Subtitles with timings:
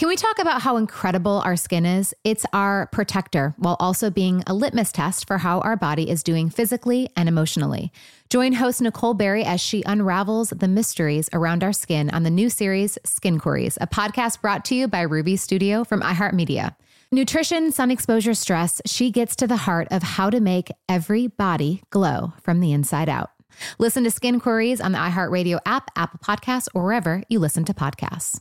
[0.00, 2.14] Can we talk about how incredible our skin is?
[2.24, 6.48] It's our protector while also being a litmus test for how our body is doing
[6.48, 7.92] physically and emotionally.
[8.30, 12.48] Join host Nicole Berry as she unravels the mysteries around our skin on the new
[12.48, 16.74] series Skin Queries, a podcast brought to you by Ruby Studio from iHeartMedia.
[17.12, 21.82] Nutrition, sun exposure, stress, she gets to the heart of how to make every body
[21.90, 23.32] glow from the inside out.
[23.78, 27.74] Listen to Skin Queries on the iHeartRadio app, Apple Podcasts, or wherever you listen to
[27.74, 28.40] podcasts.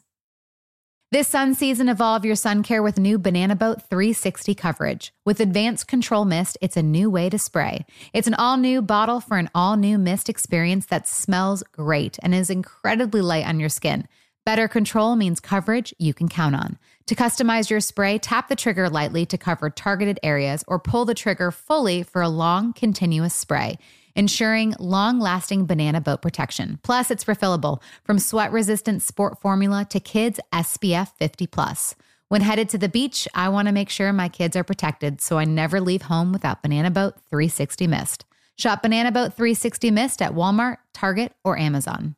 [1.11, 5.11] This sun season, evolve your sun care with new Banana Boat 360 coverage.
[5.25, 7.87] With advanced control mist, it's a new way to spray.
[8.13, 12.35] It's an all new bottle for an all new mist experience that smells great and
[12.35, 14.07] is incredibly light on your skin.
[14.45, 16.77] Better control means coverage you can count on.
[17.07, 21.15] To customize your spray, tap the trigger lightly to cover targeted areas or pull the
[21.15, 23.79] trigger fully for a long, continuous spray
[24.15, 26.79] ensuring long lasting banana boat protection.
[26.83, 31.95] Plus, it's refillable from sweat resistant sport formula to kids SPF 50 plus.
[32.29, 35.39] When headed to the beach, I want to make sure my kids are protected, so
[35.39, 38.25] I never leave home without Banana Boat 360 Mist.
[38.55, 42.15] Shop Banana Boat 360 Mist at Walmart, Target, or Amazon.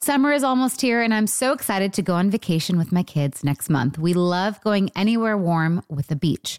[0.00, 3.42] Summer is almost here, and I'm so excited to go on vacation with my kids
[3.42, 3.98] next month.
[3.98, 6.58] We love going anywhere warm with the beach.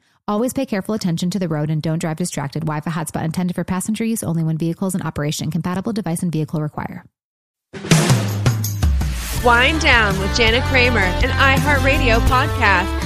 [0.27, 2.61] Always pay careful attention to the road and don't drive distracted.
[2.61, 5.51] Wi Fi hotspot intended for passenger use only when vehicles in operation.
[5.51, 7.03] Compatible device and vehicle require.
[9.43, 13.01] Wind Down with Jana Kramer, an iHeartRadio podcast.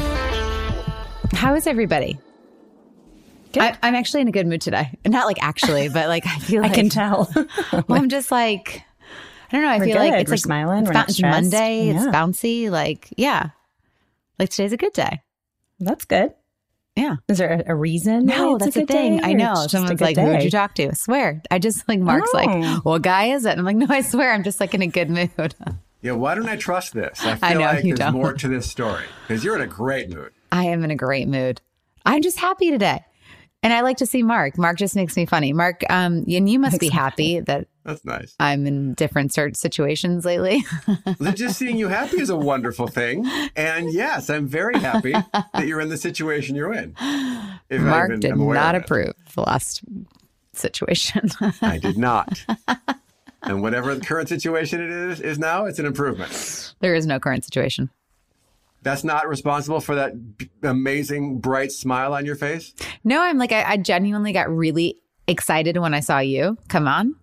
[1.34, 2.20] How is everybody?
[3.58, 4.92] I, am actually in a good mood today.
[5.06, 7.32] Not like actually, but like I feel like I can tell.
[7.72, 8.84] well, I'm just like
[9.50, 9.70] I don't know.
[9.70, 10.00] I We're feel good.
[10.00, 10.80] like it's We're like smiling.
[10.80, 11.42] It's, We're ba- not it's stressed.
[11.42, 11.90] Monday.
[11.90, 12.70] It's bouncy.
[12.70, 13.52] Like yeah,
[14.38, 15.22] like today's a good day.
[15.80, 16.34] That's good.
[16.96, 17.16] Yeah.
[17.28, 18.26] Is there a, a reason?
[18.26, 19.18] No, it's a that's the good thing.
[19.18, 19.54] day, I know.
[19.64, 21.42] it's Someone's good like, "Who'd you talk to?" I swear.
[21.52, 22.38] I just like Mark's Oh.
[22.38, 24.32] like, "What guy is it?" And I'm like, "No, I swear.
[24.34, 25.56] I'm just like in a good mood."
[26.02, 27.20] Yeah, why don't I trust this?
[27.26, 28.14] I feel I know, like you there's don't.
[28.14, 30.32] more to this story because you're in a great mood.
[30.52, 31.62] I am in a great mood.
[32.06, 33.04] I'm just happy today.
[33.64, 34.56] And I like to see Mark.
[34.60, 35.52] Mark just makes me funny.
[35.52, 38.36] Mark, um, and you must be happy that That's nice.
[38.40, 40.66] I'm in different situations lately.
[41.36, 43.30] Just seeing you happy is a wonderful thing.
[43.56, 46.96] And yes, I'm very happy that you're in the situation you're in.
[47.70, 49.84] If Mark even did not approve the last
[50.54, 51.30] situation.
[51.62, 52.44] I did not.
[53.44, 56.74] and whatever the current situation it is is now, it's an improvement.
[56.80, 57.92] there is no current situation.
[58.82, 62.74] That's not responsible for that b- amazing bright smile on your face.
[63.04, 64.98] No, I'm like, I, I genuinely got really
[65.28, 66.58] excited when I saw you.
[66.68, 67.16] Come on.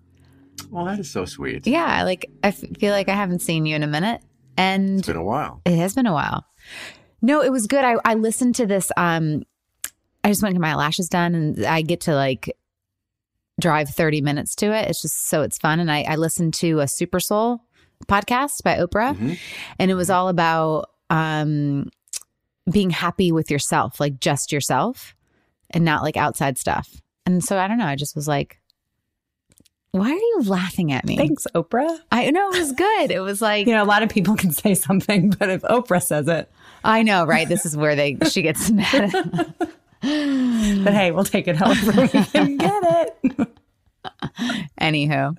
[0.70, 1.66] Well, that is so sweet.
[1.66, 2.04] Yeah.
[2.04, 4.20] Like, I f- feel like I haven't seen you in a minute.
[4.56, 5.60] And It's been a while.
[5.64, 6.44] It has been a while.
[7.22, 7.84] No, it was good.
[7.84, 8.90] I, I listened to this.
[8.96, 9.42] Um,
[10.24, 12.56] I just went to my lashes done, and I get to like
[13.60, 14.88] drive thirty minutes to it.
[14.88, 15.80] It's just so it's fun.
[15.80, 17.60] And I, I listened to a Super Soul
[18.06, 19.38] podcast by Oprah, Mhm.
[19.78, 21.88] and it was all about um,
[22.70, 25.14] being happy with yourself, like just yourself,
[25.70, 27.00] and not like outside stuff.
[27.26, 27.86] And so I don't know.
[27.86, 28.60] I just was like,
[29.92, 31.98] "Why are you laughing at me?" Thanks, Oprah.
[32.10, 33.10] I know it was good.
[33.10, 36.02] It was like You know, a lot of people can say something, but if Oprah
[36.02, 36.50] says it,
[36.84, 37.48] I know, right?
[37.48, 39.12] This is where they she gets mad.
[39.58, 42.82] but hey, we'll take it however we can get
[43.24, 43.48] it.
[44.80, 45.36] Anywho,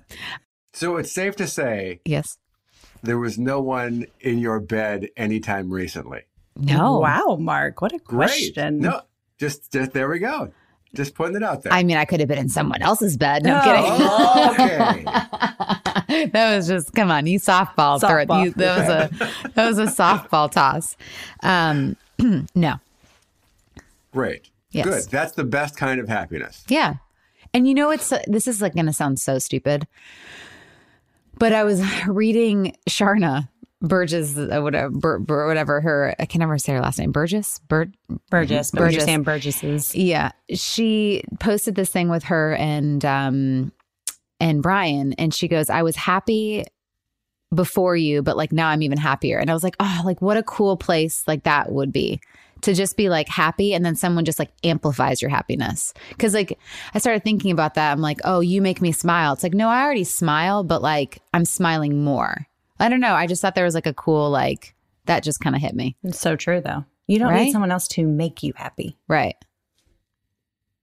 [0.72, 2.38] So it's safe to say yes,
[3.02, 6.22] there was no one in your bed anytime recently.
[6.56, 6.98] no.
[7.00, 8.28] Wow, Mark, what a Great.
[8.28, 8.78] question.
[8.78, 9.02] No,
[9.38, 10.52] just, just there we go.
[10.94, 11.72] Just putting it out there.
[11.72, 13.42] I mean, I could have been in someone else's bed.
[13.44, 14.50] No, I'm Oh.
[14.52, 15.04] okay.
[15.04, 15.04] kidding.
[16.32, 18.00] that was just come on, you softball.
[18.00, 18.44] Softball.
[18.44, 20.96] You, that was a that was a softball toss.
[21.42, 21.96] Um,
[22.54, 22.74] no,
[24.12, 24.50] Great.
[24.70, 24.86] Yes.
[24.86, 25.10] Good.
[25.10, 26.64] That's the best kind of happiness.
[26.68, 26.94] yeah,
[27.52, 29.86] and you know it's this is like going to sound so stupid,
[31.38, 33.48] but I was reading Sharna
[33.84, 37.12] Burgess, uh, whatever, Bur, Bur, whatever her, I can never say her last name.
[37.12, 37.86] Burgess, Bur,
[38.30, 39.06] Burgess, but Burgess.
[39.06, 39.94] you're Burgess's.
[39.94, 40.32] yeah.
[40.50, 43.72] She posted this thing with her and um
[44.40, 46.64] and Brian, and she goes, "I was happy
[47.54, 50.36] before you, but like now I'm even happier." And I was like, "Oh, like what
[50.36, 52.20] a cool place like that would be."
[52.62, 55.92] To just be like happy and then someone just like amplifies your happiness.
[56.18, 56.58] Cause like
[56.94, 57.92] I started thinking about that.
[57.92, 59.34] I'm like, oh, you make me smile.
[59.34, 62.46] It's like, no, I already smile, but like I'm smiling more.
[62.80, 63.14] I don't know.
[63.14, 64.74] I just thought there was like a cool, like,
[65.06, 65.96] that just kind of hit me.
[66.02, 66.84] It's so true, though.
[67.06, 67.44] You don't Right?
[67.44, 68.96] need someone else to make you happy.
[69.08, 69.36] Right.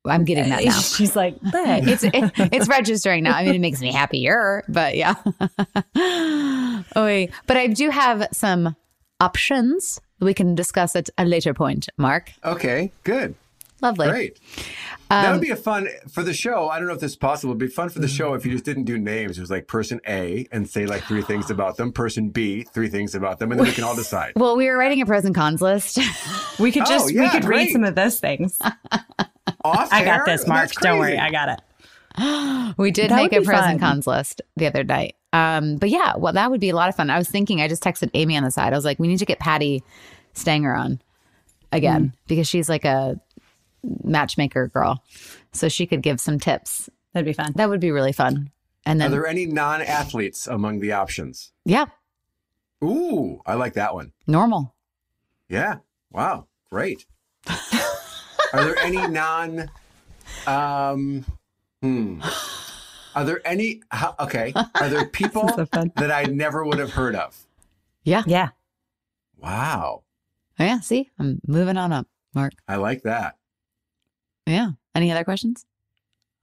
[0.06, 0.72] I'm getting that now.
[0.80, 3.36] She's like, but it's it, it's registering now.
[3.36, 5.14] I mean, it makes me happier, but yeah.
[5.96, 7.32] oh, wait.
[7.48, 8.76] but I do have some
[9.20, 11.88] options we can discuss at a later point.
[11.98, 13.36] Mark, Okay, good.
[13.82, 14.10] Lovely.
[14.10, 14.40] Great.
[15.10, 16.70] that Um, would be a fun for the show.
[16.70, 17.52] I don't know if this is possible.
[17.52, 19.38] It'd be fun for the show if you just didn't do names.
[19.38, 22.88] It was like person A and say like three things about them, person B, three
[22.90, 24.34] things about them, and then we can all decide.
[24.36, 25.98] Well, we were writing a pros and cons list.
[26.60, 28.58] we could Oh, just we yeah, could read some of those things.
[29.64, 30.72] Off I got this, Mark.
[30.82, 31.18] Don't worry.
[31.18, 32.76] I got it.
[32.78, 35.16] we did That make a be pros and cons list the other night.
[35.34, 37.10] Um, but yeah, well, that would be a lot of fun.
[37.10, 38.74] I was thinking, I just texted Amy on the side.
[38.74, 39.82] I was like, we need to get Patti
[40.34, 41.02] Stanger on
[41.72, 42.14] again Mm.
[42.28, 43.18] because she's like a
[44.04, 45.04] matchmaker girl,
[45.52, 46.90] so she could give some tips.
[47.14, 47.54] That'd be fun.
[47.56, 48.52] That would be really fun.
[48.86, 51.52] And then Are there any non-athletes among the options?
[51.66, 51.86] yeah,
[52.84, 54.12] Ooh, I like that one.
[54.26, 54.74] normal.
[55.50, 55.78] Yeah.
[56.12, 56.48] Wow.
[56.72, 57.06] Great.
[58.54, 59.70] Are there any non?
[60.48, 61.26] Um.
[61.82, 62.22] Hmm.
[63.16, 63.82] Are there any?
[64.20, 64.54] Okay.
[64.56, 67.38] Are there people so that I never would have heard of?
[68.04, 68.24] Yeah.
[68.26, 68.50] Yeah.
[69.38, 70.04] Wow.
[70.60, 70.80] Oh, yeah.
[70.80, 72.54] See, I'm moving on up, Mark.
[72.68, 73.36] I like that.
[74.46, 74.72] Yeah.
[74.96, 75.66] Any other questions?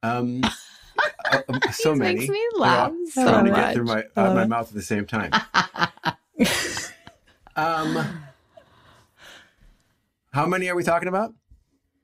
[0.03, 0.43] Um.
[0.45, 2.19] uh, um, so This many.
[2.21, 4.75] makes me They're laugh all so trying to get through my uh, my mouth at
[4.75, 5.33] the same time.
[7.56, 8.23] um.
[10.33, 11.35] How many are we talking about?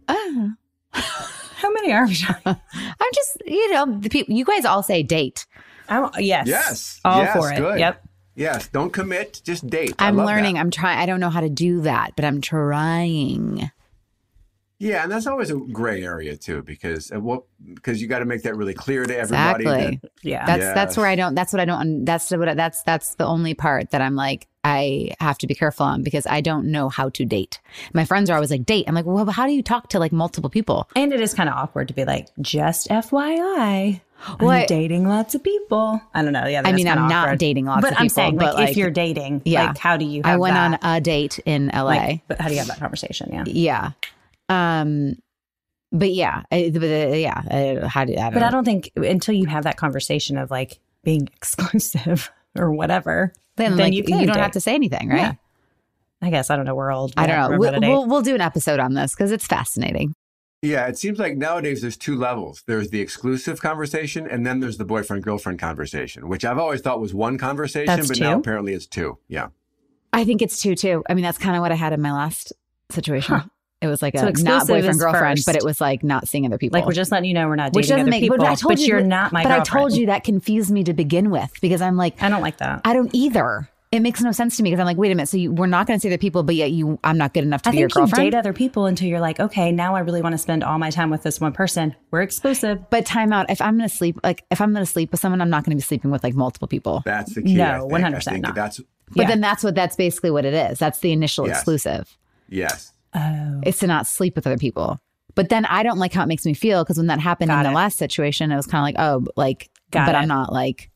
[0.08, 0.48] Uh,
[0.92, 2.56] How many are we talking?
[2.74, 4.34] I'm just, you know, the people.
[4.34, 5.46] You guys all say date.
[5.88, 6.46] I'm, yes.
[6.48, 7.00] Yes.
[7.04, 7.56] All Yes, for it.
[7.58, 7.78] good.
[7.78, 8.08] Yep.
[8.34, 8.68] Yes.
[8.68, 9.40] Don't commit.
[9.44, 9.94] Just date.
[9.98, 10.54] I I'm love learning.
[10.54, 10.60] that.
[10.60, 10.98] I'm trying.
[10.98, 13.70] I don't know how to do that, but I'm trying.
[14.78, 17.44] Yeah, and that's always a gray area too, because uh, what
[17.74, 19.64] because you got to make that really clear to everybody.
[19.64, 20.00] Exactly.
[20.02, 20.46] that- Yeah.
[20.46, 21.34] That's that's where I don't.
[21.34, 22.04] That's what I don't.
[22.04, 22.48] That's what.
[22.48, 26.02] I- That's that's the only part that I'm like I have to be careful on
[26.02, 27.60] because I don't know how to date.
[27.92, 28.86] My friends are always like date.
[28.88, 30.88] I'm like, well, how do you talk to like multiple people?
[30.96, 34.00] and it is kind of awkward to be like, just FYI.
[34.40, 36.00] Well, I- I'm dating lots of people.
[36.14, 36.46] I don't know.
[36.46, 36.62] Yeah.
[36.64, 37.38] I mean, I'm not awkward.
[37.38, 37.98] dating lots but of people.
[37.98, 39.66] But I'm people, saying, but, like, like, if you're dating, yeah.
[39.66, 40.22] like, how do you?
[40.24, 40.82] I went that?
[40.82, 41.82] on a date in LA.
[41.84, 43.30] Like, but how do you have that conversation?
[43.32, 43.44] Yeah.
[43.46, 43.90] yeah.
[44.48, 45.14] Um.
[45.92, 46.42] But yeah.
[46.50, 47.42] I, but, uh, yeah.
[47.82, 48.46] Uh, how do I don't But know.
[48.46, 53.76] I don't think until you have that conversation of like being exclusive or whatever, then,
[53.76, 54.36] then like, you you, don't date.
[54.36, 55.18] have to say anything, right?
[55.18, 55.32] Yeah.
[56.20, 56.74] I guess I don't know.
[56.74, 57.12] We're old.
[57.16, 57.48] I don't know.
[57.50, 57.88] We're We'll, about to date.
[57.90, 60.14] we'll, we'll do an episode on this because it's fascinating.
[60.62, 62.62] Yeah, it seems like nowadays there's two levels.
[62.66, 67.00] There's the exclusive conversation, and then there's the boyfriend girlfriend conversation, which I've always thought
[67.00, 69.18] was one conversation, That's but now apparently it's two.
[69.28, 69.48] Yeah.
[70.12, 71.04] I think it's two too.
[71.08, 72.52] I mean, that's kind of what I had in my last
[72.90, 73.36] situation.
[73.36, 73.44] Huh.
[73.84, 76.58] It was like a not boyfriend is girlfriend, but it was like not seeing other
[76.58, 76.78] people.
[76.78, 78.22] like we're just letting you know we're not dating which doesn't other make.
[78.22, 79.42] people, But I told you, you're not my.
[79.42, 82.42] But I told you that confused me to begin with because I'm like, I don't
[82.42, 82.80] like that.
[82.84, 83.68] I don't either.
[83.92, 85.28] It makes no sense to me because I'm like, wait a minute.
[85.28, 87.44] So you, we're not going to see other people, but yet you, I'm not good
[87.44, 89.94] enough to I be your think you date other people until you're like, okay, now
[89.94, 91.94] I really want to spend all my time with this one person.
[92.10, 92.90] We're exclusive.
[92.90, 93.50] but time out.
[93.50, 95.62] If I'm going to sleep, like if I'm going to sleep with someone, I'm not
[95.64, 97.02] going to be sleeping with like multiple people.
[97.04, 97.54] That's the key.
[97.54, 98.56] No, 100% I think not.
[98.56, 99.28] That's But Yeah.
[99.28, 100.80] then that's what that's basically what it is.
[100.80, 101.58] That's the initial Yes.
[101.58, 102.18] exclusive.
[102.48, 102.90] yes.
[103.14, 104.98] Oh, It's to not sleep with other people.
[105.34, 107.64] But then I don't like how it makes me feel because when that happened Got
[107.66, 110.18] in the last situation, it was kind of like, oh, like, Got but it.
[110.18, 110.90] I'm not like,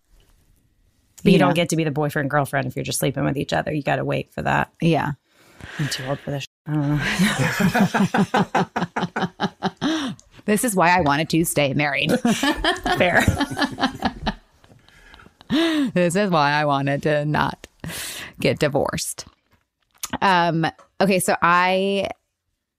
[1.25, 1.47] but you know.
[1.47, 3.73] don't get to be the boyfriend girlfriend if you're just sleeping with each other.
[3.73, 4.73] You got to wait for that.
[4.81, 5.13] yeah.
[5.81, 6.47] I'm too old for this.
[6.67, 6.89] I don't
[9.93, 10.15] know.
[10.45, 12.11] This is why I wanted to stay married.
[12.97, 13.23] Fair.
[15.93, 17.67] this is why I wanted to not
[18.41, 19.27] get divorced.
[20.23, 20.67] Um.
[21.01, 21.19] Okay.
[21.21, 22.09] So I.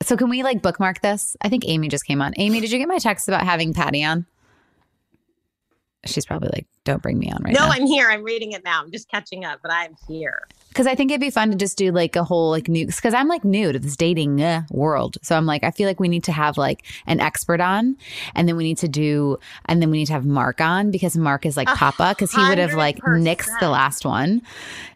[0.01, 1.35] So can we like bookmark this?
[1.41, 2.33] I think Amy just came on.
[2.37, 4.25] Amy, did you get my text about having Patti on?
[6.05, 8.09] She's probably like, "Don't bring me on right no, now." No, I'm here.
[8.09, 8.81] I'm reading it now.
[8.81, 10.47] I'm just catching up, but I'm here.
[10.69, 13.13] because I think it'd be fun to just do like a whole like new because
[13.13, 15.17] I'm like new to this dating uh, world.
[15.23, 17.97] So I'm like, I feel like we need to have like an expert on,
[18.35, 21.17] and then we need to do, and then we need to have Mark on because
[21.17, 24.41] Mark is like Papa because he would have like nixed the last one,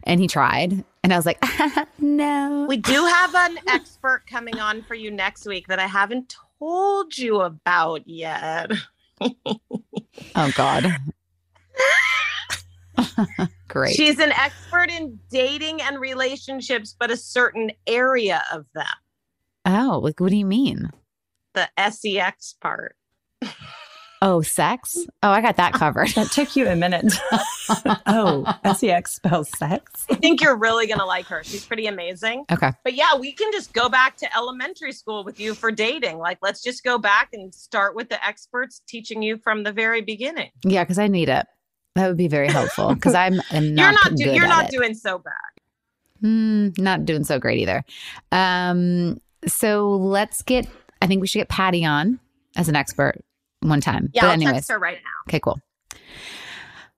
[0.04, 1.38] and he tried, and I was like,
[1.98, 2.64] no.
[2.66, 7.16] We do have an expert coming on for you next week that I haven't told
[7.16, 8.72] you about yet.
[10.36, 10.86] Oh God.
[13.68, 13.94] Great.
[13.94, 18.86] She's an expert in dating and relationships, but a certain area of them,
[19.64, 20.90] oh, like what do you mean?
[21.54, 22.96] the sex part.
[24.26, 24.96] Oh, sex?
[25.22, 26.08] Oh, I got that covered.
[26.14, 27.12] That took you a minute.
[28.06, 30.06] oh, sex spells sex.
[30.10, 31.44] I think you're really going to like her.
[31.44, 32.46] She's pretty amazing.
[32.50, 32.72] okay.
[32.84, 36.16] But yeah, we can just go back to elementary school with you for dating.
[36.16, 40.00] Like, let's just go back and start with the experts teaching you from the very
[40.00, 40.48] beginning.
[40.64, 41.44] Yeah, because I need it.
[41.94, 44.48] That would be very helpful because I'm, I'm not you're not do- good you're at
[44.48, 44.70] not it.
[44.70, 46.22] doing so bad.
[46.22, 47.84] Hmm, not doing so great either.
[48.32, 50.66] Um, so let's get.
[51.02, 52.20] I think we should get Patti on
[52.56, 53.22] as an expert
[53.68, 54.10] one time.
[54.12, 55.30] Yeah, but I'll anyways, text her right now.
[55.30, 55.58] okay, cool.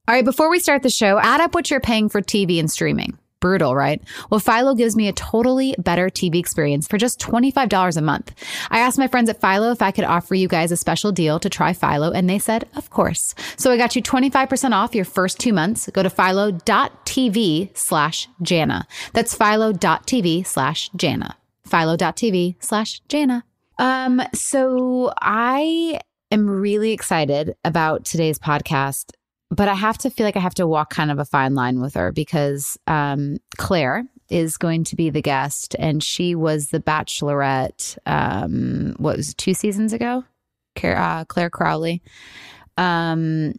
[0.08, 2.70] All right, before we start the show, add up what you're paying for TV and
[2.70, 3.18] streaming.
[3.40, 4.00] Brutal, right?
[4.30, 8.32] Well, Philo gives me a totally better TV experience for just $25 a month.
[8.70, 11.38] I asked my friends at Philo if I could offer you guys a special deal
[11.40, 13.34] to try Philo, and they said, of course.
[13.56, 15.88] So I got you 25% off your first two months.
[15.92, 18.86] Go to philo.tv slash Jana.
[19.12, 21.36] That's philo.tv slash Jana.
[21.66, 23.44] Philo.tv slash Jana.
[23.78, 29.10] Um, so I am really excited about today's podcast
[29.50, 31.80] but I have to feel like I have to walk kind of a fine line
[31.80, 36.80] with her because um, Clare is going to be the guest, and she was the
[36.80, 37.96] Bachelorette.
[38.06, 40.24] Um, what was it, two seasons ago?
[40.74, 42.02] Clare, uh, Clare Crawley.
[42.76, 43.52] Um,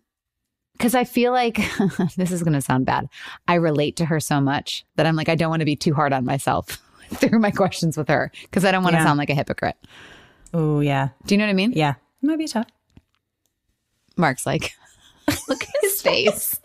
[0.73, 1.55] because I feel like
[2.17, 3.07] this is going to sound bad.
[3.47, 5.93] I relate to her so much that I'm like I don't want to be too
[5.93, 6.81] hard on myself
[7.13, 9.05] through my questions with her because I don't want to Yeah.
[9.05, 9.77] sound like a hypocrite.
[10.53, 11.09] Oh, yeah.
[11.25, 11.71] Do you know what I mean?
[11.73, 11.93] Yeah.
[12.21, 12.67] It might be tough.
[14.15, 14.73] Mark's like,
[15.47, 16.59] look at his face.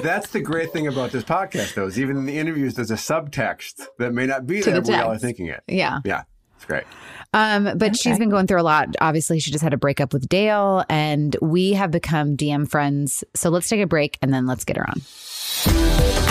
[0.00, 2.94] That's the great thing about this podcast, though, is even in the interviews, there's a
[2.94, 5.62] subtext that may not be To there, the but we all are thinking it.
[5.66, 5.98] yeah.
[6.04, 6.22] Yeah,
[6.56, 6.84] it's great.
[7.34, 8.94] Um, but she's been going through a lot.
[9.00, 13.24] Obviously, she just had a breakup with Dale, and we have become DM friends.
[13.34, 16.27] So let's take a break and then let's get her on.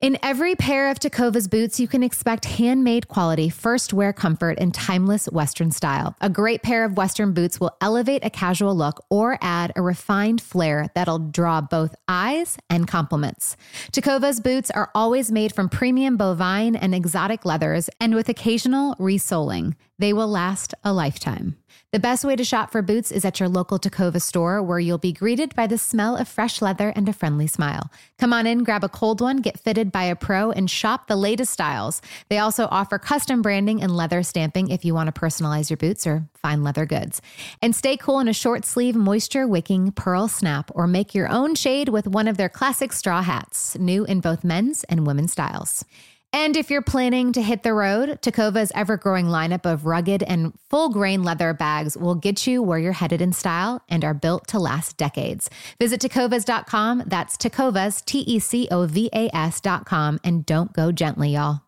[0.00, 4.72] In every pair of Tecovas boots, you can expect handmade quality, first wear comfort, and
[4.72, 6.14] timeless Western style.
[6.20, 10.40] A great pair of Western boots will elevate a casual look or add a refined
[10.40, 13.56] flair that'll draw both eyes and compliments.
[13.90, 19.74] Tecovas boots are always made from premium bovine and exotic leathers, and with occasional resoling,
[19.98, 21.56] they will last a lifetime.
[21.90, 24.98] The best way to shop for boots is at your local Tacova store, where you'll
[24.98, 27.90] be greeted by the smell of fresh leather and a friendly smile.
[28.18, 31.16] Come on in, grab a cold one, get fitted by a pro, and shop the
[31.16, 32.02] latest styles.
[32.28, 36.06] They also offer custom branding and leather stamping if you want to personalize your boots
[36.06, 37.22] or fine leather goods.
[37.62, 41.54] And stay cool in a short sleeve, moisture wicking pearl snap, or make your own
[41.54, 45.86] shade with one of their classic straw hats, new in both men's and women's styles.
[46.32, 50.52] And if you're planning to hit the road, Tecovas ever growing lineup of rugged and
[50.68, 54.46] full grain leather bags will get you where you're headed in style and are built
[54.48, 55.48] to last decades.
[55.78, 57.04] Visit Tecovas.com.
[57.06, 60.20] That's Tecovas, T E C O V A S.com.
[60.22, 61.67] And don't go gently, y'all.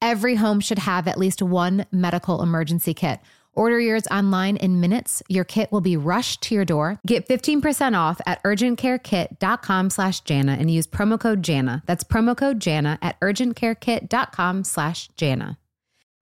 [0.00, 3.20] Every home should have at least one medical emergency kit.
[3.56, 5.22] Order yours online in minutes.
[5.28, 7.00] Your kit will be rushed to your door.
[7.06, 11.82] Get 15% off at urgentcarekit.com slash Jana and use promo code Jana.
[11.86, 15.58] That's promo code Jana at urgentcarekit.com slash Jana.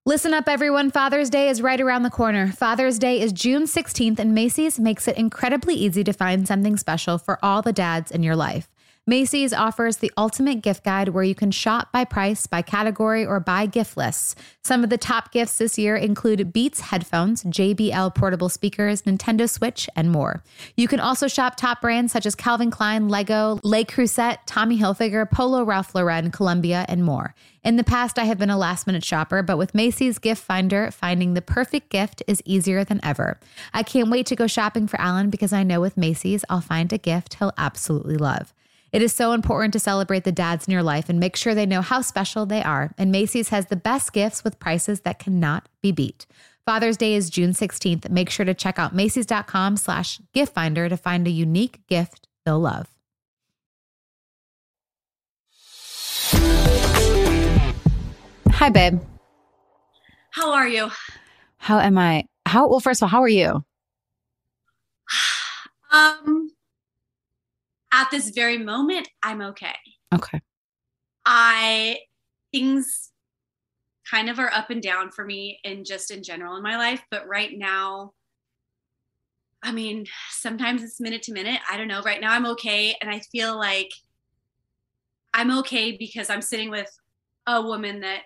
[0.06, 0.90] Listen up, everyone.
[0.90, 2.52] Father's Day is right around the corner.
[2.52, 7.16] Father's Day is June 16th, and Macy's makes it incredibly easy to find something special
[7.16, 8.68] for all the dads in your life.
[9.06, 13.38] Macy's offers the ultimate gift guide where you can shop by price, by category, or
[13.38, 14.34] by gift lists.
[14.62, 19.90] Some of the top gifts this year include Beats headphones, JBL portable speakers, Nintendo Switch,
[19.94, 20.42] and more.
[20.74, 25.30] You can also shop top brands such as Calvin Klein, Lego, Le Creuset, Tommy Hilfiger,
[25.30, 27.34] Polo Ralph Lauren, Columbia, and more.
[27.62, 30.90] In the past, I have been a last minute shopper, but with Macy's Gift Finder,
[30.90, 33.38] finding the perfect gift is easier than ever.
[33.74, 36.90] I can't wait to go shopping for Alan because I know with Macy's, I'll find
[36.90, 38.54] a gift he'll absolutely love.
[38.94, 41.66] It is so important to celebrate the dads in your life and make sure they
[41.66, 42.94] know how special they are.
[42.96, 46.26] And Macy's has the best gifts with prices that cannot be beat.
[46.64, 48.08] Father's Day is June 16th.
[48.08, 52.60] Make sure to check out Macy's.com slash gift finder to find a unique gift they'll
[52.60, 52.86] love.
[58.52, 59.00] Hi, babe.
[60.30, 60.92] How are you?
[61.56, 62.26] How am I?
[62.46, 63.64] How well, first of all, how are you?
[65.92, 66.53] Um,
[67.94, 69.74] at this very moment, I'm okay.
[70.12, 70.40] Okay.
[71.24, 72.00] I
[72.52, 73.12] things
[74.10, 77.02] kind of are up and down for me and just in general in my life,
[77.10, 78.12] but right now
[79.66, 81.58] I mean, sometimes it's minute to minute.
[81.70, 82.02] I don't know.
[82.02, 83.88] Right now I'm okay and I feel like
[85.32, 86.90] I'm okay because I'm sitting with
[87.46, 88.24] a woman that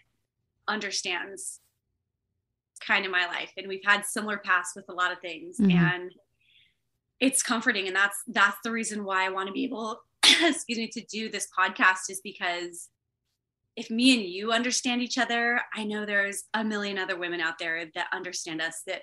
[0.67, 1.61] understands
[2.81, 5.73] kind of my life and we've had similar paths with a lot of things Mhm.
[5.73, 6.13] and
[7.21, 10.89] it's comforting and that's that's the reason why I want to be able excuse me
[10.89, 12.89] to do this podcast is because
[13.77, 17.59] if me and you understand each other, I know there's a million other women out
[17.61, 19.03] there that understand us that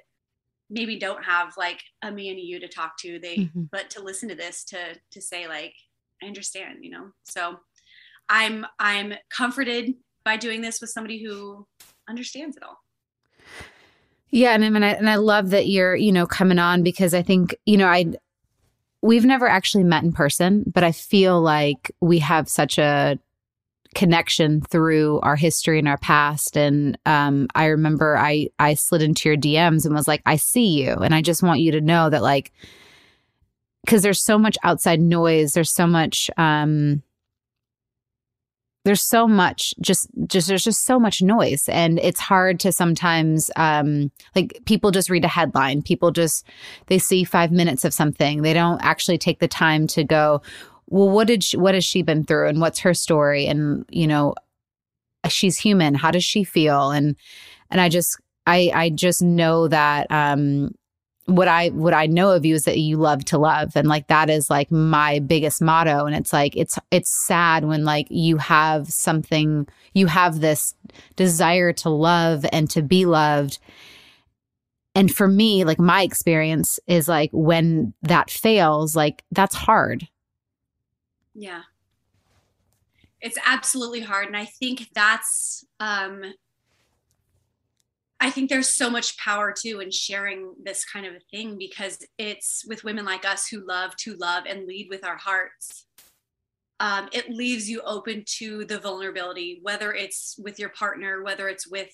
[0.70, 3.20] maybe don't have like a me and you to talk to.
[3.20, 3.70] They Mhm.
[3.72, 5.74] but to listen to this to to say like
[6.22, 7.12] I understand, you know.
[7.24, 7.60] So
[8.28, 11.68] I'm I'm comforted by doing this with somebody who
[12.10, 12.80] understands it all.
[14.32, 17.14] Yeah, and I mean, I, and I love that you're, you know, coming on because
[17.14, 18.14] I think, you know, I
[19.02, 23.20] we've never actually met in person, but I feel like we have such a
[23.94, 26.58] connection through our history and our past.
[26.58, 30.84] And um, I remember I I slid into your DMs and was like, I see
[30.84, 32.52] you, and I just want you to know that, like,
[33.86, 36.30] because there's so much outside noise, there's so much.
[36.38, 37.04] um
[38.86, 41.68] there's so much just just there's just so much noise.
[41.68, 45.82] And it's hard to sometimes um like people just read a headline.
[45.82, 46.46] People just
[46.86, 48.44] they see 5 minutes of something.
[48.44, 50.42] They don't actually take the time to go
[50.88, 52.48] well what did she, what has she been through?
[52.48, 53.48] And what's her story?
[53.48, 54.36] And you know
[55.28, 55.96] she's human.
[55.96, 56.92] How does she feel?
[56.92, 57.16] And
[57.72, 60.76] and I just I I just know that um
[61.26, 64.08] what I what I know of you is that you love to love and like
[64.08, 68.38] that is like my biggest motto and it's like it's it's sad when like you
[68.38, 70.76] have something you have this
[71.16, 73.58] desire to love and to be loved
[74.94, 80.08] and for me like my experience is like when that fails like that's hard
[81.36, 81.64] Yeah.
[83.22, 84.28] It's absolutely hard.
[84.28, 86.24] And I think that's, um,
[88.26, 92.00] I think there's so much power too in sharing this kind of a thing because
[92.18, 95.86] it's with women like us who love to love and lead with our hearts.
[96.80, 101.68] Um, it leaves you open to the vulnerability, whether it's with your partner, whether it's
[101.68, 101.92] with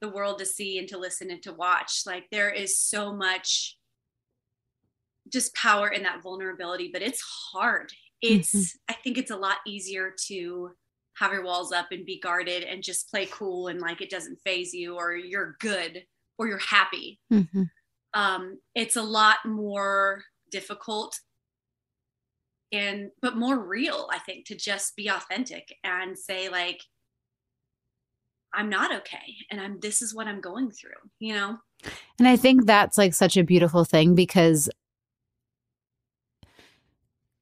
[0.00, 2.02] the world to see and to listen and to watch.
[2.06, 3.76] Like there is so much
[5.28, 7.20] just power in that vulnerability, but it's
[7.52, 7.92] hard.
[8.20, 10.70] It's, I think it's a lot easier to
[11.22, 14.40] have your walls up and be guarded and just play cool and like it doesn't
[14.44, 16.02] phase you or you're good
[16.36, 17.20] or you're happy.
[17.32, 17.62] mm-hmm.
[18.14, 21.18] Um, it's a lot more difficult
[22.72, 26.82] and but more real, I think, to just be authentic and say like
[28.52, 31.56] I'm not okay and I'm this is what I'm going through, you know?
[32.18, 34.68] And I think that's like such a beautiful thing because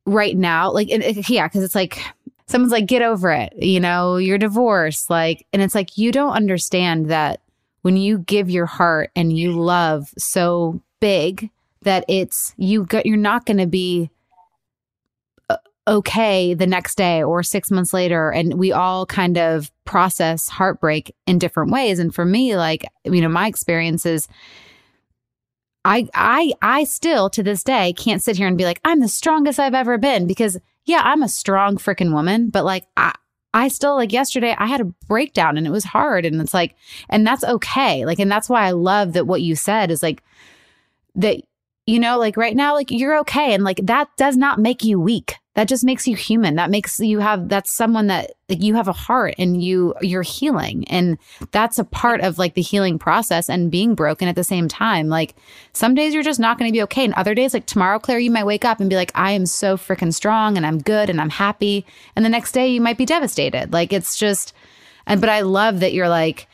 [0.06, 0.88] right now, like,
[1.28, 2.02] yeah, because it's like
[2.50, 5.08] someone's like, get over it, you know, you're divorced.
[5.08, 7.40] Like, and it's like, you don't understand that
[7.82, 11.50] when you give your heart and you love so big
[11.82, 14.10] that it's, you got, you're not going to be
[15.48, 15.56] uh,
[15.88, 18.30] okay the next day or six months later.
[18.30, 21.98] And we all kind of process heartbreak in different ways.
[21.98, 24.28] And for me, like, you know, my experience is
[25.84, 29.08] I I I still to this day can't sit here and be like I'm the
[29.08, 33.14] strongest I've ever been because yeah, I'm a strong freaking woman, but like I
[33.52, 36.76] I still like yesterday I had a breakdown and it was hard and it's like
[37.08, 38.04] and that's okay.
[38.04, 40.22] Like and that's why I love that what you said is like
[41.16, 41.42] that
[41.86, 45.00] you know like right now like you're okay and like that does not make you
[45.00, 45.34] weak.
[45.56, 46.54] That just makes you human.
[46.54, 50.22] That makes you have that's someone that like you have a heart and you you're
[50.22, 51.18] healing and
[51.50, 55.08] that's a part of like the healing process and being broken at the same time.
[55.08, 55.34] Like
[55.72, 58.20] some days you're just not going to be okay and other days like tomorrow clare
[58.20, 61.10] you might wake up and be like i am so freaking strong and i'm good
[61.10, 63.72] and i'm happy and the next day you might be devastated.
[63.72, 64.54] Like it's just
[65.06, 66.46] and but i love that you're like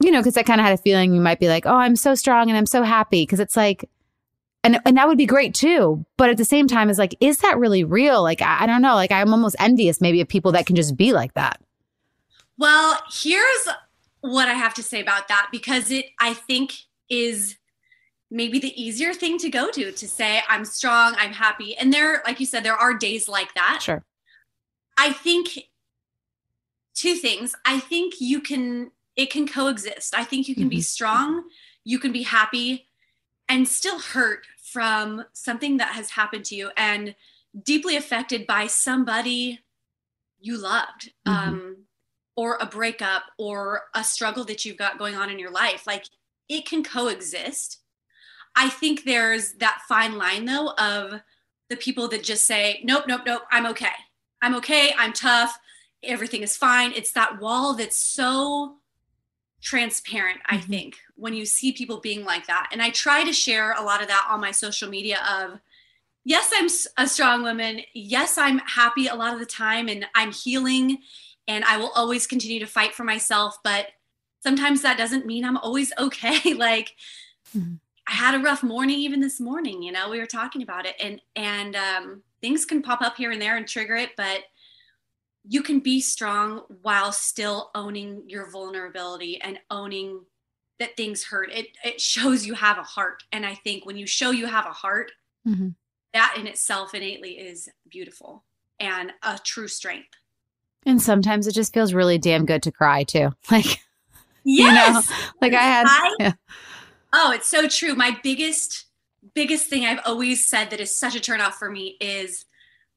[0.00, 1.96] you know because i kind of had a feeling you might be like oh i'm
[1.96, 3.88] so strong and i'm so happy because it's like
[4.62, 6.04] and and that would be great too.
[6.16, 8.22] But at the same time is like is that really real?
[8.22, 8.94] Like I, I, don't know.
[8.94, 11.60] Like i'm almost envious maybe of people that can just be like that.
[12.58, 13.68] Well here's
[14.22, 16.74] what i have to say about that because it i think
[17.08, 17.56] is
[18.30, 21.76] maybe the easier thing to go to to say i'm strong i'm happy.
[21.76, 23.80] And there like you said there are days like that.
[23.82, 24.04] Sure.
[24.98, 25.68] I think
[26.94, 27.54] two things.
[27.64, 30.14] I think you can it can coexist.
[30.14, 30.70] I think you can mm-hmm.
[30.70, 31.44] be strong
[31.84, 32.86] you can be happy
[33.50, 37.16] and still hurt from something that has happened to you and
[37.64, 39.58] deeply affected by somebody
[40.38, 41.48] you loved mm-hmm.
[41.48, 41.76] um,
[42.36, 45.84] or a breakup or a struggle that you've got going on in your life.
[45.84, 46.04] Like
[46.48, 47.80] it can coexist.
[48.54, 51.20] I think there's that fine line though of
[51.68, 53.88] the people that just say nope nope nope i'm okay.
[54.42, 54.94] I'm okay.
[54.96, 55.58] I'm tough.
[56.02, 56.92] Everything is fine.
[56.92, 58.76] It's that wall that's so
[59.62, 60.70] transparent i mm-hmm.
[60.70, 62.68] think when you see people being like that.
[62.72, 65.60] And i try to share a lot of that on my social media of
[66.24, 66.68] yes i'm
[67.04, 67.82] a strong woman.
[67.94, 70.98] Yes i'm happy a lot of the time and i'm healing
[71.46, 73.88] and i will always continue to fight for myself but
[74.42, 76.54] sometimes that doesn't mean i'm always okay.
[76.54, 76.96] Like
[77.56, 77.74] mm-hmm.
[78.08, 80.96] i had a rough morning even this morning you know we were talking about it
[80.98, 84.44] and and um, things can pop up here and there and trigger it but
[85.48, 90.20] you can be strong while still owning your vulnerability and owning
[90.80, 91.52] that things hurt.
[91.52, 93.22] It it shows you have a heart.
[93.30, 95.12] And I think when you show you have a heart,
[95.46, 95.68] mm-hmm.
[96.12, 98.44] that in itself innately is beautiful
[98.80, 100.08] and a true strength.
[100.86, 103.30] And sometimes it just feels really damn good to cry too.
[103.50, 103.80] Like
[104.42, 104.64] yes.
[104.64, 105.02] you know,
[105.42, 106.32] like I had I, yeah.
[107.12, 107.94] Oh, it's so true.
[107.94, 108.86] My biggest
[109.34, 112.46] biggest thing I've always said that is such a turnoff for me is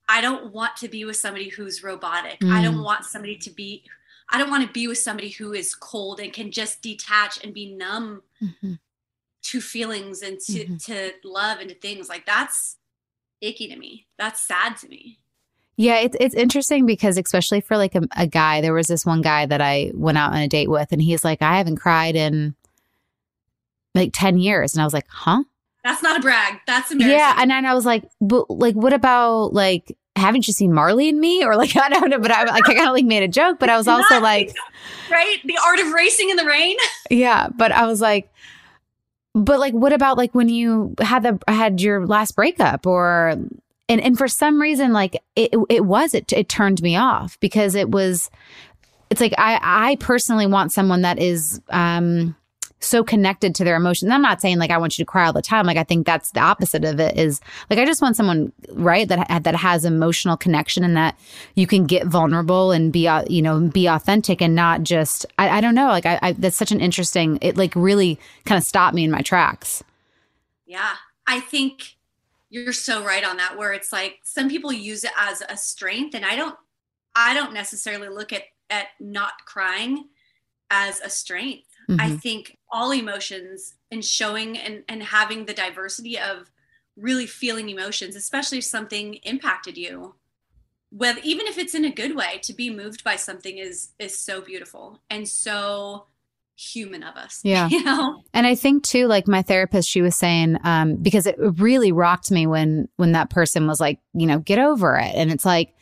[0.08, 2.40] I don't want to be with somebody who's robotic.
[2.40, 2.52] Mm.
[2.52, 2.84] I don't mm.
[2.84, 3.84] want somebody to be
[4.30, 7.54] I don't want to be with somebody who is cold and can just detach and
[7.54, 8.74] be numb mm-hmm.
[9.44, 10.76] to feelings and to, mm-hmm.
[10.78, 12.10] to love and to things.
[12.10, 12.78] Like that's
[13.42, 14.08] icky to me.
[14.18, 15.20] That's sad to me.
[15.76, 19.22] Yeah, it's it's interesting because especially for like a, a, guy, there was this one
[19.22, 22.16] guy that I went out on a date with, and he's like, I haven't cried
[22.16, 22.56] in
[23.96, 25.44] like ten years, and I was like, huh?
[25.84, 26.60] That's not a brag.
[26.68, 27.18] That's embarrassing.
[27.18, 31.10] Yeah, and then I was like, but like, what about like, haven't you seen Marley
[31.10, 31.44] and Me?
[31.44, 33.60] Or like, I don't know, but I like, I kind of like made a joke,
[33.60, 34.56] but I was also not, like,
[35.10, 36.78] right, the art of racing in the rain.
[37.10, 38.30] Yeah, but I was like,
[39.34, 43.36] but like, what about like when you had the had your last breakup or
[43.90, 47.76] and and for some reason like it it was it it turned me off because
[47.76, 48.30] it was
[49.10, 52.36] it's like I I personally want someone that is um
[52.86, 54.12] so connected to their emotions.
[54.12, 55.66] I'm not saying like I want you to cry all the time.
[55.66, 59.08] Like I think that's the opposite of it is like I just want someone right
[59.08, 61.18] that that has emotional connection and that
[61.56, 65.58] you can get vulnerable and be uh, you know be authentic and not just I,
[65.58, 68.64] I don't know like I, I that's such an interesting it like really kind of
[68.64, 69.84] stopped me in my tracks.
[70.66, 70.96] Yeah,
[71.28, 71.96] I think
[72.50, 76.16] you're so right on that where it's like some people use it as a strength
[76.16, 76.56] and I don't
[77.16, 80.06] I don't necessarily look at at not crying
[80.70, 82.00] as a strength Mm-hmm.
[82.00, 86.52] I think all emotions and showing and, and having the diversity of
[86.98, 90.16] really feeling emotions, especially if something impacted you,
[90.90, 94.18] whether even if it's in a good way, to be moved by something is is
[94.18, 96.08] so beautiful and so
[96.56, 97.42] human of us.
[97.44, 97.70] Yeah.
[97.70, 98.24] You know?
[98.34, 102.32] And I think too, like my therapist, she was saying, um, because it really rocked
[102.32, 105.14] me when when that person was like, you know, get over it.
[105.16, 105.76] And it's like,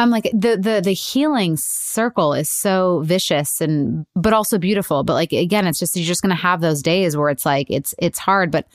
[0.00, 5.04] I'm like the the the healing circle is so vicious and but also beautiful.
[5.04, 7.94] But like again, it's just you're just gonna have those days where it's like it's
[7.98, 8.50] it's hard.
[8.50, 8.66] But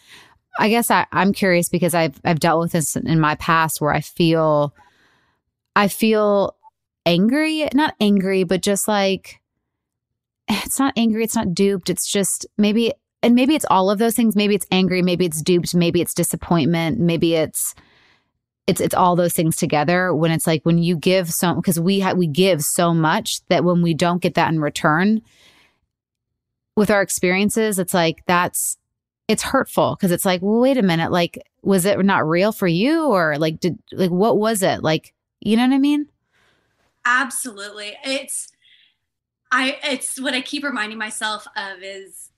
[0.59, 3.91] I guess I, I'm curious because I've I've dealt with this in my past where
[3.91, 4.75] I feel
[5.75, 6.55] I feel
[7.07, 9.41] angry, not angry, but just like
[10.47, 11.89] it's not angry, it's not duped.
[11.89, 14.35] It's just maybe and maybe it's all of those things.
[14.35, 17.73] Maybe it's angry, maybe it's duped, maybe it's disappointment, maybe it's
[18.67, 21.99] it's it's all those things together when it's like when you give so because we
[21.99, 25.21] ha- we give so much that when we don't get that in return
[26.75, 28.77] with our experiences it's like that's
[29.27, 32.67] it's hurtful because it's like, well, wait a minute, like, was it not real for
[32.67, 35.13] you, or like, did like what was it like?
[35.41, 36.07] You know what I mean?
[37.05, 37.93] Absolutely.
[38.03, 38.51] It's
[39.51, 42.29] I it's what I keep reminding myself of is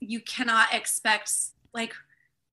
[0.00, 1.32] you cannot expect
[1.72, 1.94] like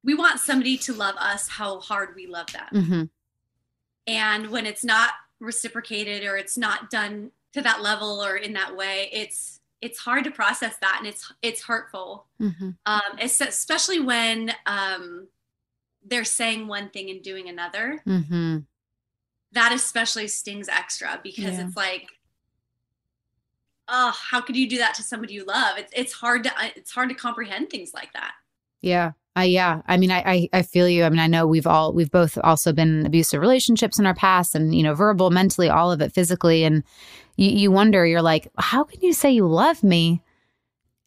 [0.06, 2.68] we want somebody to love us how hard we love them.
[2.72, 3.04] Mm-hmm.
[4.08, 8.78] And when it's not reciprocated or it's not done to that level or in that
[8.78, 12.28] way, it's it's hard to process that and it's it's hurtful.
[12.40, 12.70] Mm-hmm.
[12.86, 15.28] Um, it's especially when um,
[16.06, 18.00] they're saying one thing and doing another.
[18.08, 18.60] Mm-hmm.
[19.54, 21.66] That especially stings extra because Yeah.
[21.66, 22.10] it's like,
[23.88, 25.80] oh, how could you do that to somebody you love?
[25.80, 28.34] It's it's hard to it's hard to comprehend things like that.
[28.82, 29.14] Yeah.
[29.36, 29.82] I yeah.
[29.88, 31.04] I mean, I, I I feel you.
[31.04, 34.16] I mean, I know we've all we've both also been in abusive relationships in our
[34.16, 36.84] past, and you know, verbal, mentally, all of it, physically, and
[37.36, 38.06] you you wonder.
[38.06, 40.22] You're like, how can you say you love me,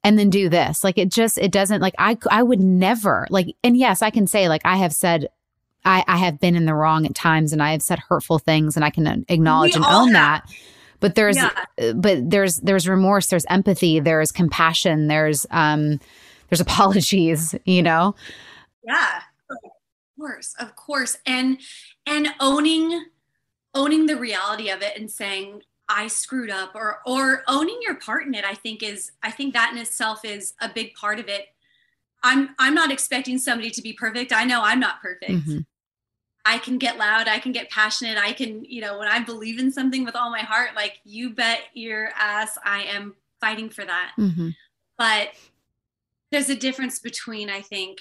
[0.05, 0.85] and then do this?
[0.85, 3.57] Like, it just it doesn't like I I would never like.
[3.65, 5.29] And yes, I can say like I have said.
[5.85, 8.75] I, I have been in the wrong at times and I have said hurtful things
[8.77, 10.43] and I can acknowledge We and own have.
[10.43, 10.51] that.
[10.99, 11.51] But there's Yeah.
[11.81, 16.01] uh, but there's there's remorse, there's empathy, there's compassion, there's um
[16.49, 18.15] there's apologies, you know?
[18.85, 19.21] Yeah.
[19.51, 19.57] Of
[20.19, 21.17] course, of course.
[21.27, 21.61] And
[22.07, 23.05] and owning
[23.75, 28.27] owning the reality of it and saying I screwed up or or owning your part
[28.27, 31.29] in it I think is I think that in itself is a big part of
[31.29, 31.47] it.
[32.23, 34.33] I'm I'm not expecting somebody to be perfect.
[34.33, 35.31] I know I'm not perfect.
[35.47, 35.65] Mhm.
[36.45, 39.59] I can get loud, I can get passionate, I can, you know, when I believe
[39.59, 43.85] in something with all my heart, like you bet your ass I am fighting for
[43.85, 44.55] that Mhm.
[44.97, 45.29] but
[46.31, 47.99] there's a difference between i think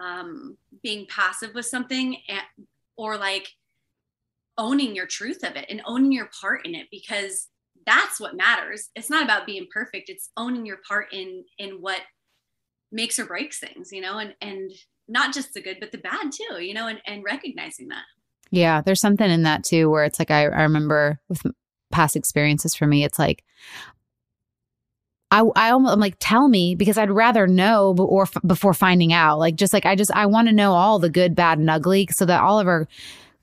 [0.00, 3.48] um, being passive with something and, or like
[4.56, 7.48] owning your truth of it and owning your part in it because
[7.86, 8.90] that's what matters.
[8.94, 10.08] It's not about being perfect.
[10.08, 12.00] It's owning your part in in what
[12.90, 14.70] makes or breaks things you know and and
[15.08, 18.04] not just the good but the bad too you know and, and recognizing that.
[18.50, 21.42] Yeah, there's something in that too where it's like I, I remember with
[21.90, 23.44] past experiences for me, it's like
[25.30, 29.12] I I almost I'm like tell me because I'd rather know or f- before finding
[29.12, 29.38] out.
[29.38, 32.08] Like just like I just I want to know all the good, bad, and ugly
[32.10, 32.88] so that all of our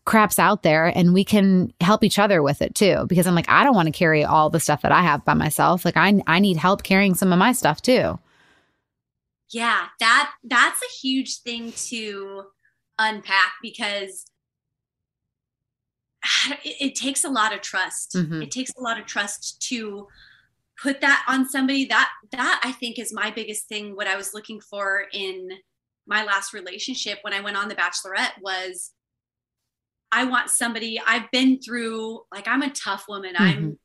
[0.05, 3.05] crap's out there and we can help each other with it too.
[3.07, 5.33] Because I'm like I don't want to carry all the stuff that I have by
[5.35, 5.85] myself.
[5.85, 8.17] Like I I need help carrying some of my stuff too.
[9.51, 12.45] yeah that that's a huge thing to
[12.97, 14.25] unpack because
[16.63, 18.41] it, it takes a lot of trust Mhm.
[18.43, 20.07] it takes a lot of trust to
[20.81, 24.33] put that on somebody that that i think is my biggest thing what i was
[24.33, 25.49] looking for in
[26.07, 28.91] my last relationship when i went on the bachelorette was
[30.11, 33.33] i want somebody i've been through like i'm a tough woman.
[33.37, 33.77] I'm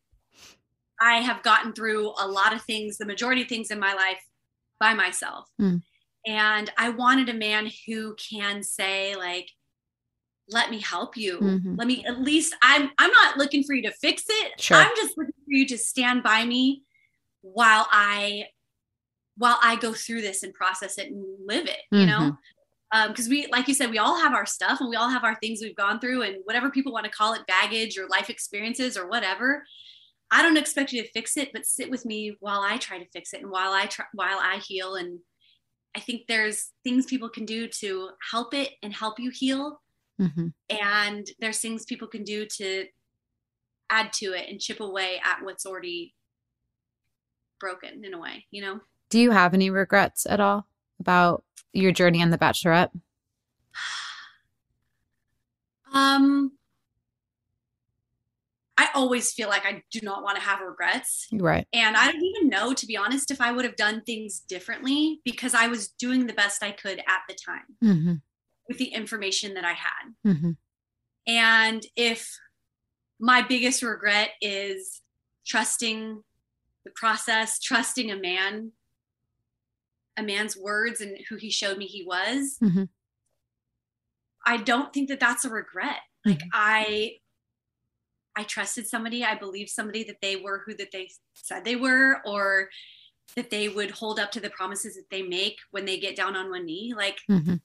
[1.01, 4.23] i have gotten through a lot of things the majority of things in my life
[4.79, 5.47] by myself.
[5.61, 5.83] Mm.
[6.27, 9.51] and i wanted a man who can say like
[10.53, 11.39] let me help you.
[11.39, 11.79] Mhm.
[11.79, 14.61] let me at least i'm i'm not looking for you to fix it.
[14.61, 14.77] Sure.
[14.77, 16.83] i'm just looking for you to stand by me
[17.43, 18.45] while i
[19.37, 22.37] while i go through this and process it and live it you know?
[23.09, 25.37] Because we like you said we all have our stuff and we all have our
[25.37, 28.97] things we've gone through and whatever people want to call it baggage or life experiences
[28.97, 29.65] or whatever
[30.33, 33.09] i don't expect you to fix it but sit with me while i try to
[33.13, 34.97] fix it and while i try while i heal.
[34.97, 35.21] And
[35.97, 39.81] i think there's things people can do to help it and help you heal
[40.21, 42.87] hmm and there's things people can do to
[43.91, 46.15] add to it and chip away at what's already
[47.59, 48.81] broken in a way you know
[49.11, 50.67] Do you have any regrets at all
[51.01, 52.91] about your journey on The Bachelorette?
[55.93, 56.53] um
[58.79, 61.67] i always feel like i do not want to have regrets Right.
[61.73, 65.21] and i don't even know to be honest if i would have done things differently
[65.25, 68.15] because i was doing the best i could at the time Mm-hmm.
[68.71, 70.53] With the information that i had Mm-hmm.
[71.27, 72.39] And if
[73.21, 75.03] my biggest regret is
[75.47, 76.23] trusting
[76.85, 78.73] the process, trusting a man,
[80.17, 82.89] a man's words and who he showed me he was, Mhm.
[84.47, 86.01] I don't think that that's a regret.
[86.25, 87.17] Like I
[88.35, 92.23] I trusted somebody, I believed somebody that they were who that they said they were
[92.25, 92.71] or
[93.37, 96.35] that they would hold up to the promises that they make when they get down
[96.35, 96.95] on one knee.
[96.97, 97.57] Like Mm-hmm.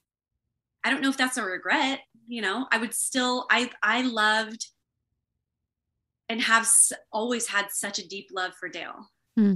[0.86, 2.00] I don't know if that's a regret.
[2.28, 4.68] You know, I would still, I, I loved
[6.30, 9.10] and have s- always had such a deep love for Dale.
[9.36, 9.56] Hmm.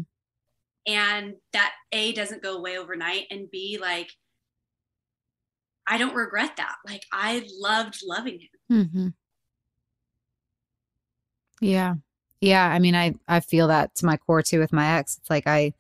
[0.88, 3.28] And that A doesn't go away overnight.
[3.30, 4.10] And B, like,
[5.86, 6.76] I don't regret that.
[6.86, 8.88] Like, I loved loving him.
[8.88, 9.08] Mm-hmm.
[11.62, 11.96] Yeah.
[12.42, 12.68] Yeah.
[12.68, 15.18] I mean, I, I feel that to my core too with my ex.
[15.18, 15.74] It's like I,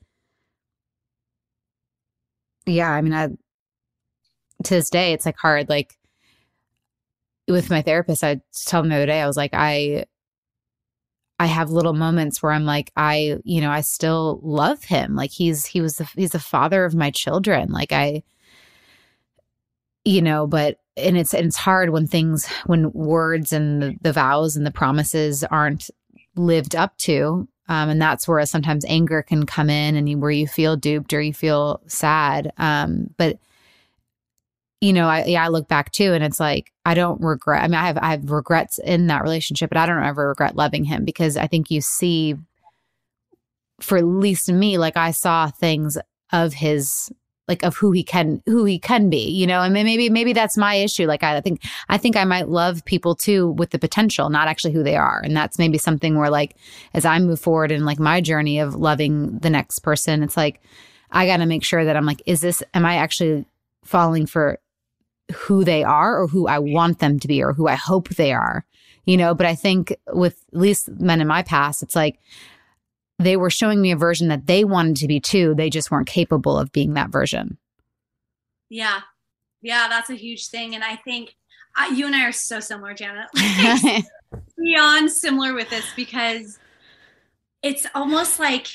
[2.68, 3.30] yeah, I mean, I,
[4.63, 5.69] to this day, it's like hard.
[5.69, 5.98] Like
[7.48, 10.06] with my therapist, I tell him the other day, I was like, I,
[11.39, 15.15] I have little moments where I'm like, I, you know, I still love him.
[15.15, 17.72] Like he's, he was, the, he's the father of my children.
[17.72, 18.24] Like I,
[20.04, 24.12] you know, but, and it's, and it's hard when things, when words and the, the
[24.12, 25.89] vows and the promises aren't
[26.36, 27.48] lived up to.
[27.69, 31.22] Um, and that's where sometimes anger can come in and where you feel duped or
[31.22, 32.52] you feel sad.
[32.58, 33.38] Um, but
[34.82, 37.63] you know, I yeah, I look back too, and it's like I don't regret.
[37.63, 40.56] I mean, I have I have regrets in that relationship, but I don't ever regret
[40.56, 42.36] loving him because I think you see,
[43.82, 45.98] for at least me, like I saw things
[46.32, 47.12] of his
[47.50, 50.56] like of who he can who he can be you know and maybe maybe that's
[50.56, 54.30] my issue like I think I think I might love people too with the potential
[54.30, 56.56] not actually who they are and that's maybe something where like
[56.94, 60.62] as I move forward in like my journey of loving the next person it's like
[61.10, 63.46] I got to make sure that I'm like is this am I actually
[63.84, 64.60] falling for
[65.34, 68.34] who they are or who I want them to be or who I hope they
[68.34, 68.65] are,
[69.06, 69.34] you know.
[69.34, 72.20] But I think with at least men in my past, it's like
[73.18, 75.54] they were showing me a version that they wanted to be too.
[75.56, 77.58] They just weren't capable of being that version.
[78.70, 79.02] Yeah.
[79.62, 80.74] Yeah, that's a huge thing.
[80.74, 81.36] And I think
[81.78, 83.28] uh, you and I are so similar, Jana.
[84.58, 86.60] beyond similar with this because
[87.63, 88.68] it's almost like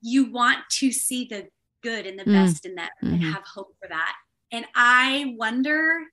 [0.00, 1.48] you want to see the
[1.82, 2.32] good and the mm.
[2.32, 3.14] best in them mm-hmm.
[3.14, 4.14] and have hope for that.
[4.52, 6.04] And I wonder,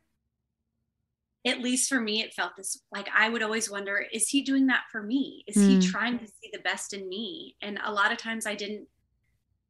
[1.45, 4.67] at least for me, it felt this like I would always wonder, is he doing
[4.67, 5.43] that for me?
[5.47, 5.67] Is mm.
[5.67, 7.55] he trying to see the best in me?
[7.61, 8.87] And a lot of times I didn't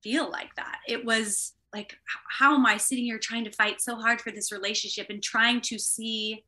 [0.01, 0.79] feel like that.
[0.87, 1.97] It was like,
[2.29, 5.61] how am I sitting here trying to fight so hard for this relationship and trying
[5.61, 6.43] to see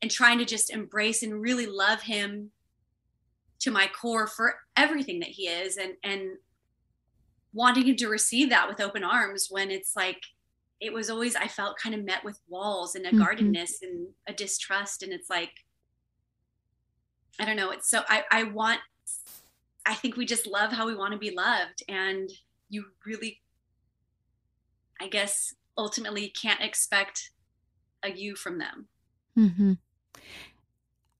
[0.00, 2.50] and trying to just embrace and really love him
[3.60, 6.36] to my core for everything that he is and and
[7.54, 10.20] wanting him to receive that with open arms when it's like
[10.84, 13.18] it was always I felt kind of met with walls and a mm-hmm.
[13.18, 15.52] guardedness and a distrust and it's like
[17.40, 18.80] I don't know it's so I I want
[19.86, 22.30] I think we just love how we want to be loved and
[22.68, 23.40] you really
[25.00, 27.30] I guess ultimately can't expect
[28.02, 28.86] a you from them.
[29.38, 29.72] Mm-hmm.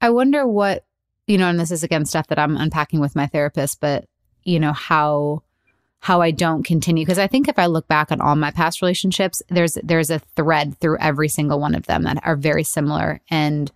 [0.03, 0.85] I wonder what
[1.27, 4.05] you know and this is again stuff that I'm unpacking with my therapist but
[4.42, 5.43] you know how
[6.04, 8.82] how I don't continue because I think if I look back on all my past
[8.82, 13.22] relationships there's there's a thread through every single one of them that are very similar
[13.30, 13.72] and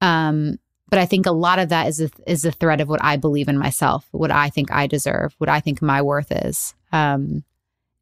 [0.00, 3.04] um but I think a lot of that is a, is a thread of what
[3.04, 6.74] I believe in myself, what I think I deserve, what I think my worth is,
[6.92, 7.44] um,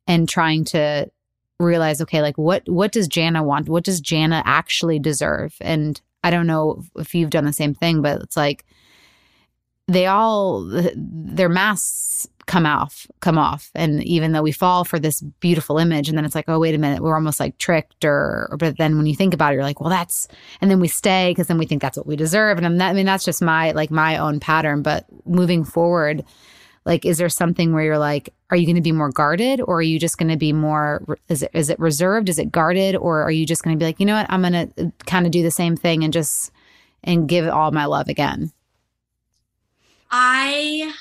[0.06, 1.10] and trying to
[1.58, 3.68] realize, okay, like what what does Jana want?
[3.68, 5.56] What does Jana actually deserve?
[5.60, 8.64] And I don't know if you've done the same thing, but it's like
[9.88, 10.62] they all
[10.94, 13.70] their masks come off come off.
[13.74, 16.74] And even though we fall for this beautiful image and then it's like oh wait
[16.74, 19.56] a minute we're almost like tricked or, or but then when you think about it
[19.56, 20.28] you're like well that's
[20.61, 22.59] and then we stay because then we think that's what we deserve.
[22.59, 24.82] And i mean that's just my like my own pattern.
[24.82, 26.24] But moving forward
[26.85, 29.78] like is there something where you're like are you going to be more guarded or
[29.78, 32.28] are you just going to be more is it is it reserved?
[32.28, 32.94] Is it guarded?
[32.94, 34.26] Or are you just going to be like you know what?
[34.30, 36.52] I'm going to uh, kind of do the same thing and just
[37.02, 38.52] and give all my love again.
[40.11, 40.94] I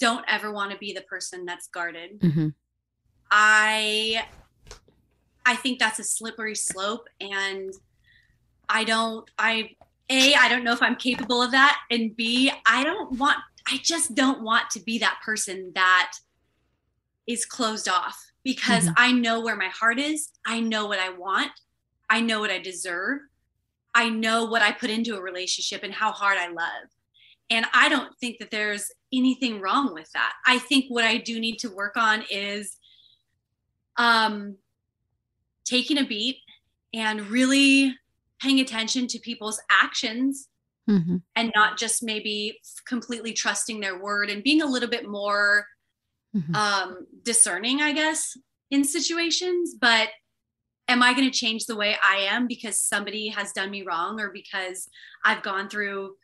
[0.00, 2.20] don't ever want to be the person that's guarded.
[2.20, 2.48] Mm-hmm.
[3.30, 4.24] I
[5.46, 7.72] I think that's a slippery slope and
[8.68, 9.76] I don't I
[10.08, 13.38] A I don't know if I'm capable of that and B I don't want
[13.70, 16.14] I just don't want to be that person that
[17.26, 18.94] is closed off because mm-hmm.
[18.96, 20.30] I know where my heart is.
[20.46, 21.52] I know what I want.
[22.08, 23.20] I know what I deserve.
[23.94, 26.88] I know what I put into a relationship and how hard I love.
[27.50, 30.32] And I don't think that there's anything wrong with that.
[30.46, 32.76] I think what I do need to work on is
[33.96, 34.56] um,
[35.64, 36.38] taking a beat
[36.94, 37.94] and really
[38.40, 40.48] paying attention to people's actions
[40.88, 41.16] mm-hmm.
[41.36, 45.66] and not just maybe completely trusting their word and being a little bit more
[46.34, 46.54] mm-hmm.
[46.54, 48.36] um, discerning, I guess,
[48.70, 49.74] in situations.
[49.78, 50.08] But
[50.88, 54.20] am I going to change the way I am because somebody has done me wrong
[54.20, 54.88] or because
[55.24, 56.16] I've gone through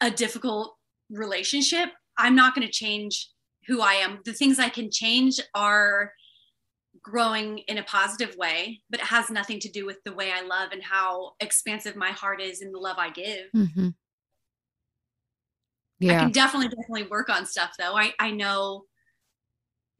[0.00, 0.75] a difficult
[1.10, 3.30] relationship, I'm not going to change
[3.66, 4.20] who I am.
[4.24, 6.12] The things I can change are
[7.02, 10.42] growing in a positive way, but it has nothing to do with the way I
[10.42, 13.46] love and how expansive my heart is and the love I give.
[13.54, 13.88] Mm-hmm.
[16.00, 16.16] Yeah.
[16.16, 17.96] I can definitely, definitely work on stuff though.
[17.96, 18.84] I, I know,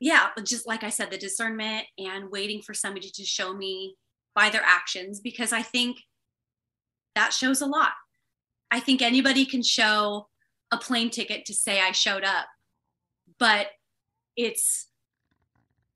[0.01, 3.97] yeah, just like I said, the discernment and waiting for somebody to show me
[4.35, 5.99] by their actions, because I think
[7.15, 7.93] that shows a lot.
[8.71, 10.29] I think anybody can show
[10.73, 12.47] a plane ticket to say I showed up,
[13.39, 13.69] but
[14.37, 14.89] it's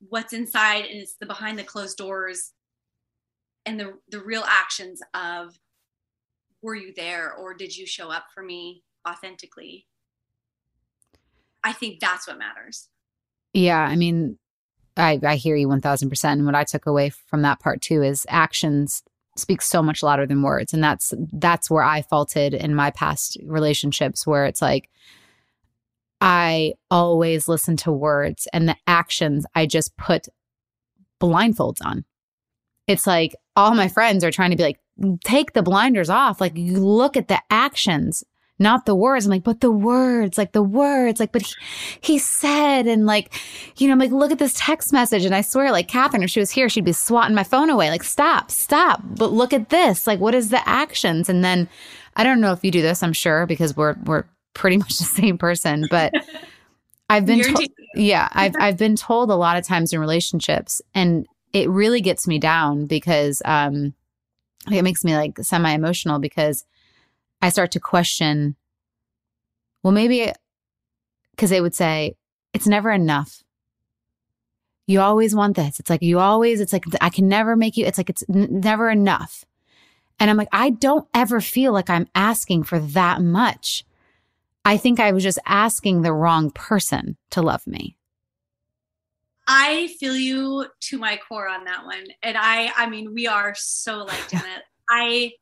[0.09, 2.53] what's inside and it's the behind the closed doors
[3.67, 5.59] and the the real actions of
[6.63, 9.87] were you there or did you show up for me authentically
[11.63, 12.89] i think that's what matters
[13.53, 14.39] Yeah, I mean,
[14.97, 16.39] I I hear you one thousand percent.
[16.39, 19.03] And what I took away from that part too is actions
[19.37, 23.37] speak so much louder than words, and that's that's where I faulted in my past
[23.45, 24.89] relationships, where it's like
[26.21, 30.29] I always listen to words, and the actions I just put
[31.21, 32.05] blindfolds on.
[32.87, 34.81] It's like all my friends are trying to be like,
[35.25, 36.41] take the blinders off.
[36.41, 38.25] Like, you look at the actions,
[38.61, 39.25] not the words.
[39.25, 41.55] I'm like, but the words, like the words, like, but he,
[42.03, 43.33] he said, and like,
[43.79, 45.25] you know, I'm like, look at this text message.
[45.25, 47.89] And I swear, like, Catherine, if she was here, she'd be swatting my phone away.
[47.91, 49.01] Like, stop, stop.
[49.03, 50.07] But look at this.
[50.07, 51.29] Like, what is the actions?
[51.29, 51.69] And then
[52.17, 55.05] I don't know if you do this, I'm sure, because we're, we're pretty much the
[55.05, 56.13] same person, but
[57.09, 61.27] I've been, to- yeah, I've, I've been told a lot of times in relationships and
[61.53, 63.95] it really gets me down because, um,
[64.71, 66.65] it makes me like semi emotional because
[67.43, 68.57] I start to question,
[69.83, 70.33] well, maybe
[71.31, 72.17] because they would say,
[72.53, 73.43] it's never enough.
[74.87, 75.81] You always want this.
[75.81, 78.61] It's like, you always, it's like, I can never make you, it's like, it's n-
[78.61, 79.45] never enough.
[80.19, 83.85] And I'm like, I don't ever feel like I'm asking for that much.
[84.65, 87.97] I think I was just asking the wrong person to love me.
[89.49, 92.05] I feel you to my core on that one.
[92.23, 94.63] And I I mean we are so like Jana.
[94.89, 95.33] I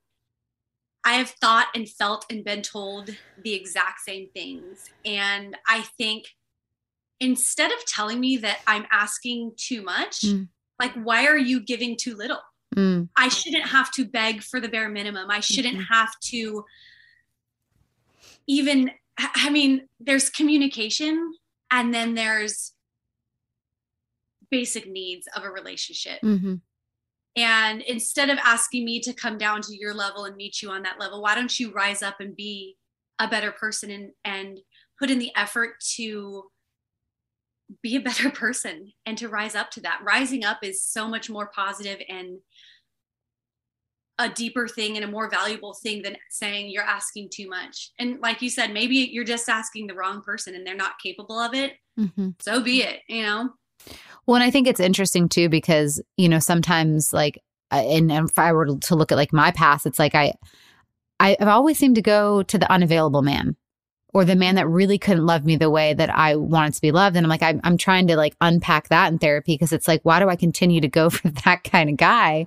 [1.08, 3.08] I have thought and felt and been told
[3.42, 4.84] the exact same things.
[5.06, 6.26] And I think
[7.18, 10.48] instead of telling me that I'm asking too much, Mm.
[10.78, 12.42] like why are you giving too little?
[12.76, 15.30] Mm, I shouldn't have to beg for the bare minimum.
[15.30, 15.86] I shouldn't Mhm.
[15.88, 16.64] have to
[18.46, 18.90] even
[19.34, 21.32] I mean, there's communication
[21.72, 22.72] and then there's
[24.50, 26.20] basic needs of a relationship.
[26.22, 26.60] mhm.
[27.38, 30.82] And instead of asking me to come down to your level and meet you on
[30.82, 32.76] that level, why don't you rise up and be
[33.20, 34.58] a better person and, and
[34.98, 36.50] put in the effort to
[37.80, 40.00] be a better person and to rise up to that?
[40.04, 42.38] Rising up is so much more positive and
[44.18, 47.92] a deeper thing and a more valuable thing than saying you're asking too much.
[48.00, 51.38] And like you said, maybe you're just asking the wrong person and they're not capable
[51.38, 51.74] of it.
[51.96, 52.34] Mhm.
[52.42, 53.50] So be it, you know?
[54.26, 57.38] Well, and I think it's interesting too because you know sometimes like,
[57.70, 60.34] uh, and, and if I were to look at like my past, it's like I,
[61.20, 63.56] I- I've always seemed to go to the unavailable man,
[64.14, 66.92] or the man that really couldn't love me the way that I wanted to be
[66.92, 67.14] loved.
[67.14, 70.00] And I'm like, I'm, I'm trying to like unpack that in therapy because it's like,
[70.02, 72.46] why do I continue to go for that kind of guy?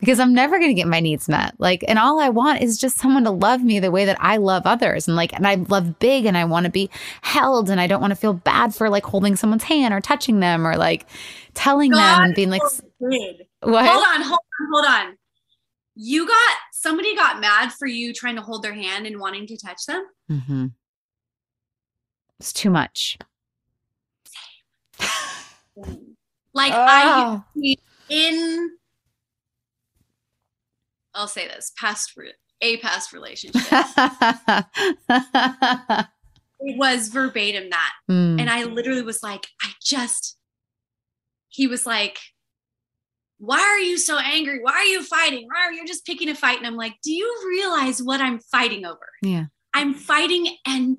[0.00, 1.54] Because I'm never going to get my needs met.
[1.58, 4.38] Like, and all I want is just someone to love me the way that I
[4.38, 5.06] love others.
[5.06, 6.88] And like, and I love big and I want to be
[7.20, 10.40] held and I don't want to feel bad for like holding someone's hand or touching
[10.40, 11.06] them or like
[11.52, 12.62] telling them and being like,
[13.60, 13.86] what?
[13.86, 15.16] Hold on, hold on, hold on.
[15.94, 19.58] You got somebody got mad for you trying to hold their hand and wanting to
[19.58, 20.06] touch them.
[20.28, 20.66] hmm
[22.42, 23.16] It's too much.
[26.54, 27.42] Like I Oh.
[28.10, 28.72] in
[31.14, 33.62] I'll say this, past re- a past relationship.
[33.70, 34.66] it
[36.76, 37.92] was verbatim that.
[38.10, 38.38] Mm.
[38.40, 40.36] And I literally was like, I just
[41.48, 42.18] he was like,
[43.38, 44.58] why are you so angry?
[44.62, 45.46] Why are you fighting?
[45.46, 46.58] Why are you just picking a fight?
[46.58, 49.06] And I'm like, do you realize what I'm fighting over?
[49.22, 49.44] yeah.
[49.74, 50.98] I'm fighting and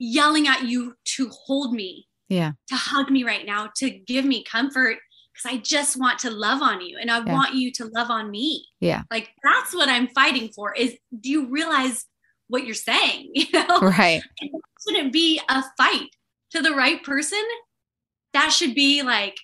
[0.00, 2.52] yelling at you to hold me, Yeah.
[2.68, 4.96] to hug me right now, to give me comfort
[5.32, 7.32] because I just want to love on you and I Yeah.
[7.32, 8.66] want you to love on me.
[8.80, 9.02] Yeah.
[9.10, 12.06] Like that's what I'm fighting for is do you realize
[12.48, 13.30] what you're saying?
[13.34, 13.80] You know?
[13.80, 14.22] Right.
[14.40, 16.08] That shouldn't be a fight
[16.52, 17.42] to the right person.
[18.32, 19.36] That should be like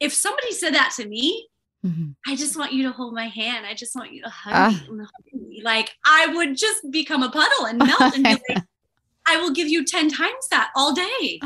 [0.00, 1.48] if somebody said that to me,
[1.82, 3.66] hmm I just want you to hold my hand.
[3.66, 4.68] I just want you to hug Ah.
[4.90, 5.60] me hug me.
[5.62, 8.64] Like I would just become a puddle and melt and be like,
[9.26, 11.40] I will give you 10 times that all day.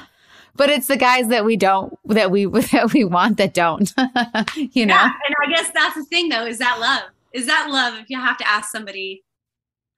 [0.57, 3.93] But it's the guys that we don't that we that we want that don't.
[4.57, 4.95] you know.
[4.95, 5.05] Yeah.
[5.05, 7.11] And I guess that's the thing though, is that love.
[7.33, 9.22] Is that love if you have to ask somebody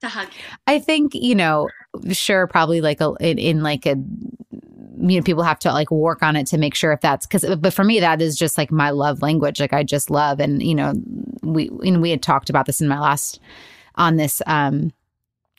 [0.03, 0.57] to hug you?
[0.67, 1.69] I think you know,
[2.13, 3.97] sure, probably like a in, in like a
[5.01, 7.57] you know people have to like work on it to make sure if that's because
[7.57, 10.63] but for me that is just like my love language like i just love and
[10.63, 10.93] you know
[11.43, 13.41] we know we had talked about this in my last
[13.95, 14.93] on this um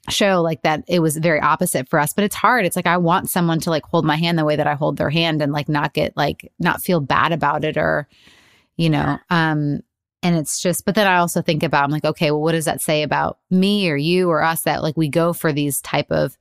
[0.10, 2.66] show like that it was very opposite for us but it's hard.
[2.66, 4.98] It's like i want someone to like hold my hand the way that i hold
[4.98, 8.08] their hand and like not get like not feel bad about it or
[8.78, 9.82] you know um
[10.24, 12.66] and it's just but then i also think about i'm like okay well what does
[12.66, 16.12] that say about me or you or us that like we go for these type
[16.12, 16.38] of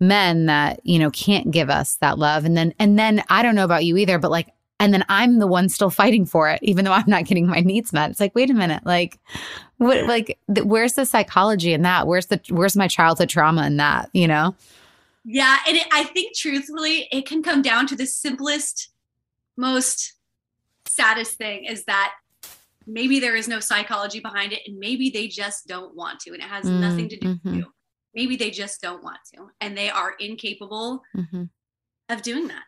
[0.00, 2.44] men that you know can't give us that love?
[2.44, 5.38] And then and then i don't know about you either but like And then I'm
[5.38, 8.10] the one still fighting for it, even though I'm not getting my needs met.
[8.10, 9.18] It's like, wait a minute, like,
[9.78, 12.06] what, like, th- where's the psychology in that?
[12.06, 14.10] Where's the, where's my childhood trauma in that?
[14.12, 14.54] You know?
[15.24, 18.90] Yeah, and it, I think truthfully, it can come down to the simplest,
[19.56, 20.14] most
[20.86, 22.12] saddest thing is that
[22.86, 26.42] maybe there is no psychology behind it, and maybe they just don't want to, and
[26.42, 27.48] it has nothing to do Mm-hmm.
[27.48, 27.72] with you.
[28.14, 31.44] Maybe they just don't want to, and they are incapable Mm-hmm.
[32.08, 32.64] of doing that.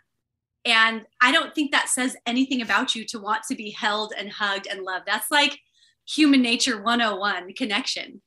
[0.66, 4.30] And I don't think that says anything about you to want to be held and
[4.30, 5.06] hugged and loved.
[5.06, 5.60] That's like
[6.06, 8.20] human nature 101 connection.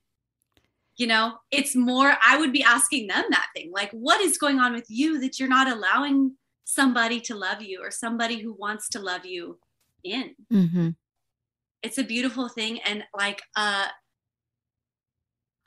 [0.95, 4.59] You know, it's more, I would be asking them that thing like, what is going
[4.59, 8.87] on with you that you're not allowing somebody to love you or somebody who wants
[8.89, 9.59] to love you
[10.03, 10.35] in?
[10.51, 10.89] Mm-hmm.
[11.83, 12.79] It's a beautiful thing.
[12.79, 13.87] And like, uh,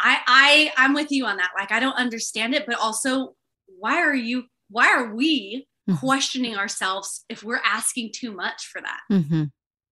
[0.00, 1.50] I, I, I'm with you on that.
[1.56, 3.34] Like, I don't understand it, but also,
[3.78, 5.99] why are you, why are we Mhm.
[5.99, 9.01] questioning ourselves if we're asking too much for that?
[9.11, 9.45] Mm-hmm.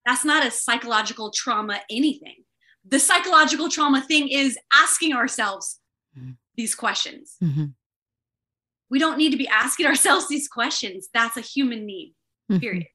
[0.07, 2.45] That's not a psychological trauma anything.
[2.89, 5.81] The psychological trauma thing is asking ourselves
[6.19, 6.37] Mhm.
[6.57, 7.37] these questions.
[7.43, 7.65] Mm-hmm.
[8.89, 11.09] We don't need to be asking ourselves these questions.
[11.13, 12.15] That's a human need,
[12.49, 12.87] period.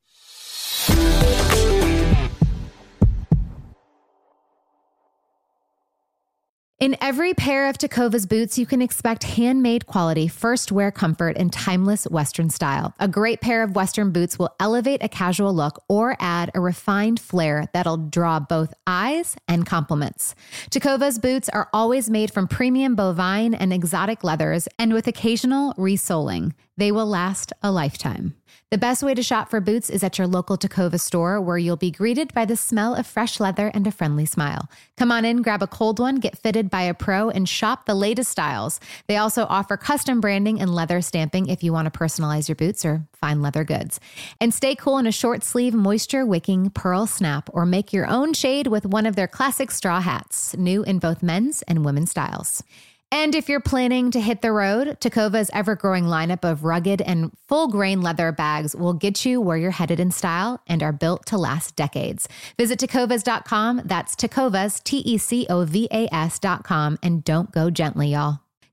[6.77, 11.51] In every pair of Tecovas boots, you can expect handmade quality, first wear comfort, and
[11.51, 12.93] timeless Western style.
[12.99, 17.17] A great pair of Western boots will elevate a casual look or add a refined
[17.17, 20.35] flair that'll draw both eyes and compliments.
[20.69, 26.53] Tecovas boots are always made from premium bovine and exotic leathers, and with occasional resoling,
[26.77, 28.35] they will last a lifetime.
[28.71, 31.77] The best way to shop for boots is at your local Tecovas store, where you'll
[31.77, 34.69] be greeted by the smell of fresh leather and a friendly smile.
[34.97, 37.93] Come on in, grab a cold one, get fitted by a pro, and shop the
[37.93, 38.79] latest styles.
[39.07, 42.83] They also offer custom branding and leather stamping if you want to personalize your boots
[42.83, 43.99] or fine leather goods.
[44.41, 48.33] And stay cool in a short sleeve, moisture wicking pearl snap, or make your own
[48.33, 52.63] shade with one of their classic straw hats, new in both men's and women's styles.
[53.11, 57.31] And if you're planning to hit the road, Tecovas ever growing lineup of rugged and
[57.47, 61.25] full grain leather bags will get you where you're headed in style and are built
[61.27, 62.27] to last decades.
[62.57, 63.81] Visit Tecovas.com.
[63.85, 66.97] That's Tecovas, T E C O V A S.com.
[67.01, 68.44] And don't go gently, y'all.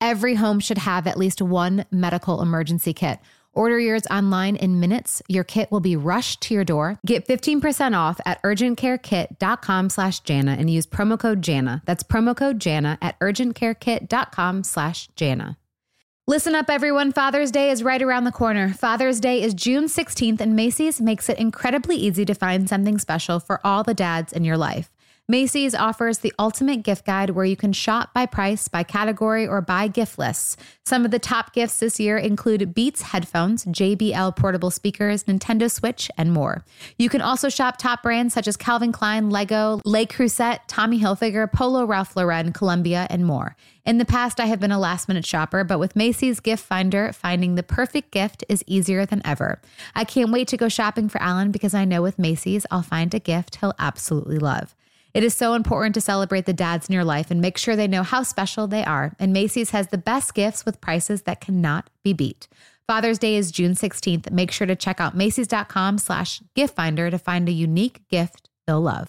[0.00, 3.18] Every home should have at least one medical emergency kit.
[3.54, 5.22] Order yours online in minutes.
[5.28, 6.98] Your kit will be rushed to your door.
[7.06, 11.82] Get 15% off at urgentcarekit.com slash Jana and use promo code Jana.
[11.86, 15.56] That's promo code Jana at urgentcarekit.com slash Jana.
[16.26, 17.12] Listen up, everyone.
[17.12, 18.72] Father's Day is right around the corner.
[18.72, 23.38] Father's Day is June 16th, and Macy's makes it incredibly easy to find something special
[23.38, 24.90] for all the dads in your life.
[25.26, 29.62] Macy's offers the ultimate gift guide where you can shop by price, by category, or
[29.62, 30.54] by gift lists.
[30.84, 36.10] Some of the top gifts this year include Beats headphones, JBL portable speakers, Nintendo Switch,
[36.18, 36.62] and more.
[36.98, 41.50] You can also shop top brands such as Calvin Klein, Lego, Le Creuset, Tommy Hilfiger,
[41.50, 43.56] Polo Ralph Lauren, Columbia, and more.
[43.86, 47.14] In the past, I have been a last minute shopper, but with Macy's Gift Finder,
[47.14, 49.62] finding the perfect gift is easier than ever.
[49.94, 53.14] I can't wait to go shopping for Alan because I know with Macy's, I'll find
[53.14, 54.74] a gift he'll absolutely love.
[55.14, 57.86] It is so important to celebrate the dads in your life and make sure they
[57.86, 59.14] know how special they are.
[59.20, 62.48] And Macy's has the best gifts with prices that cannot be beat.
[62.88, 64.32] Father's Day is June 16th.
[64.32, 68.80] Make sure to check out Macy's.com slash gift finder to find a unique gift they'll
[68.80, 69.08] love.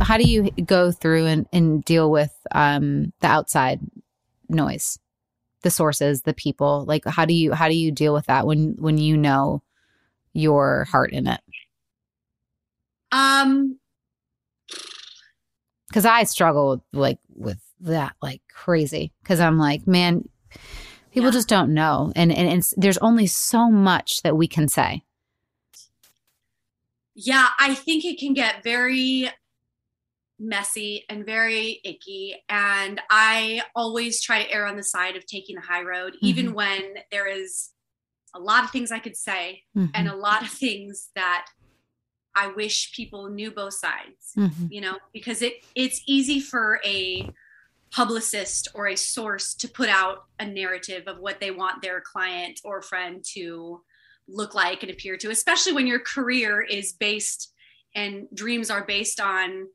[0.00, 3.80] How do you go through and, and deal with um, the outside
[4.48, 4.98] noise?
[5.62, 6.84] The sources, the people?
[6.86, 9.62] Like how do you how do you deal with that when when you know
[10.32, 11.40] your heart in it?
[13.12, 13.78] Um
[15.92, 20.28] cuz I struggle like with that like crazy cuz I'm like, man,
[21.12, 21.32] people yeah.
[21.32, 25.02] just don't know and and it's, there's only so much that we can say.
[27.14, 29.30] Yeah, I think it can get very
[30.40, 32.34] messy and very icky.
[32.48, 36.26] And I always try to err on the side of taking the high road, mm-hmm.
[36.26, 36.82] even when
[37.12, 37.70] there is
[38.34, 39.90] a lot of things I could say mm-hmm.
[39.94, 41.46] and a lot of things that
[42.34, 44.66] I wish people knew both sides, mm-hmm.
[44.70, 47.28] you know, because it it's easy for a
[47.90, 52.60] publicist or a source to put out a narrative of what they want their client
[52.64, 53.82] or friend to
[54.28, 57.52] look like and appear to, especially when your career is based
[57.96, 59.66] and dreams are based on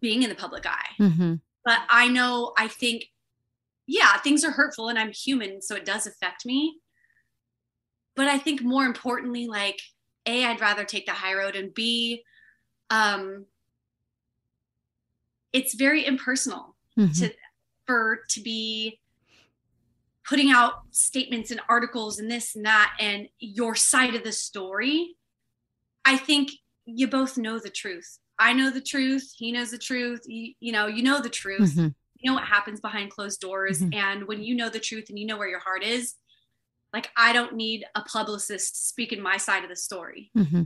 [0.00, 0.88] being in the public eye.
[0.98, 1.34] Mm-hmm.
[1.64, 3.06] But I know, I think,
[3.86, 6.78] yeah, things are hurtful and I'm human, so it does affect me.
[8.16, 9.80] But I think more importantly, like,
[10.26, 12.24] A, I'd rather take the high road and B,
[12.90, 13.46] um,
[15.52, 17.12] it's very impersonal mm-hmm.
[17.12, 17.32] to
[17.86, 19.00] for to be
[20.28, 25.16] putting out statements and articles and this and that and your side of the story
[26.04, 26.52] i think
[26.84, 29.32] you both know the truth I know the truth.
[29.36, 30.22] He knows the truth.
[30.26, 31.76] You, you know, you know the truth.
[31.76, 31.88] Mm-hmm.
[32.18, 33.80] You know what happens behind closed doors.
[33.80, 33.94] Mm-hmm.
[33.94, 36.14] And when you know the truth and you know where your heart is,
[36.92, 40.30] like I don't need a publicist speaking my side of the story.
[40.36, 40.62] Mm-hmm.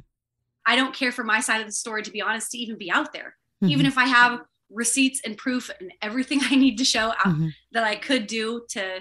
[0.64, 2.90] I don't care for my side of the story, to be honest, to even be
[2.90, 3.36] out there.
[3.62, 3.72] Mm-hmm.
[3.72, 7.48] Even if I have receipts and proof and everything I need to show out mm-hmm.
[7.72, 9.00] that I could do to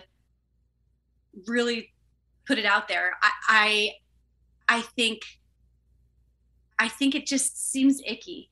[1.48, 1.94] really
[2.48, 3.12] put it out there.
[3.22, 5.22] I, I, I think
[6.84, 8.50] I think it just seems icky.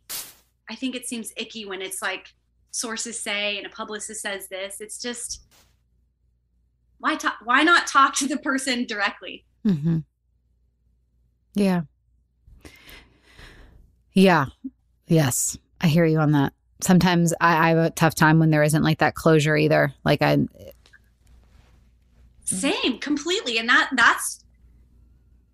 [0.70, 2.30] I think it seems icky when it's like
[2.72, 4.80] sources say and a publicist says this.
[4.80, 5.42] It's just
[7.00, 9.44] why talk, why not talk to the person directly?
[9.68, 9.98] Mm-hmm.
[11.56, 11.82] Yeah.
[14.14, 14.46] Yeah.
[15.08, 15.58] Yes.
[15.82, 16.54] I hear you on that.
[16.80, 19.94] Sometimes I, I have a tough time when there isn't like that closure either.
[20.06, 20.38] Like I
[22.46, 23.58] same completely.
[23.58, 24.46] And that that's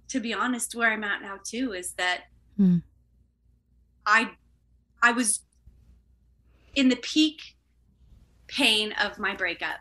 [0.10, 2.26] to be honest, where I'm at now too, is that
[2.60, 2.82] Mm.
[4.06, 4.32] I
[5.02, 5.42] I was
[6.76, 7.42] in the peak
[8.48, 9.80] pain of my breakup.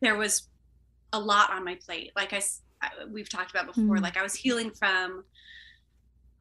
[0.00, 0.48] There was
[1.12, 2.12] a lot on my plate.
[2.14, 2.42] Like I,
[3.10, 4.02] we've talked about before, mm.
[4.02, 5.24] like I was healing from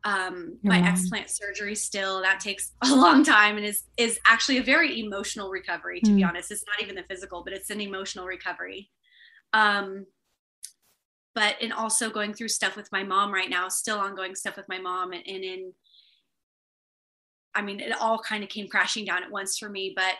[0.03, 2.22] um, my explant surgery still.
[2.22, 6.01] That takes a long time and is is actually a very emotional recovery.
[6.01, 6.18] To mm.
[6.18, 8.89] be honest, it's not even the physical, but it's an emotional recovery.
[9.53, 10.05] Um,
[11.39, 14.67] but and also going through stuff with my mom right now still ongoing stuff with
[14.67, 15.71] my mom and, and in
[17.55, 20.15] i mean it all kind of came crashing down at once for me but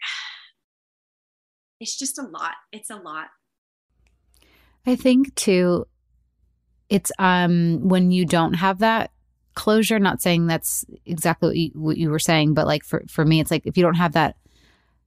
[1.80, 2.54] it's just a lot.
[2.72, 3.28] It's a lot.
[4.86, 5.86] I think too
[6.88, 9.10] it's um when you don't have that
[9.54, 13.24] closure not saying that's exactly what you, what you were saying but like for for
[13.24, 14.36] me it's like if you don't have that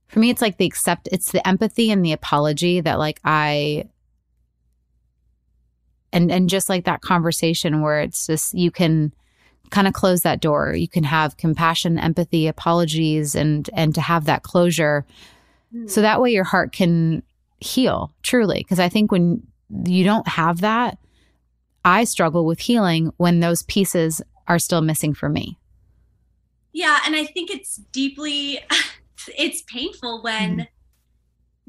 [0.07, 3.87] for me it's like the accept it's the empathy and the apology that like i
[6.11, 9.13] and and just like that conversation where it's just you can
[9.69, 10.73] kind of close that door.
[10.73, 15.05] You can have compassion empathy apologies and and to have that closure.
[15.73, 15.87] Mm.
[15.87, 17.21] so that way your heart can
[17.59, 18.59] heal truly.
[18.59, 19.43] Because i think when
[19.85, 20.97] you don't have that
[21.85, 25.57] i struggle with healing when those pieces are still missing for me.
[26.73, 28.59] Yeah and i think it's deeply
[29.37, 30.67] it's painful when mm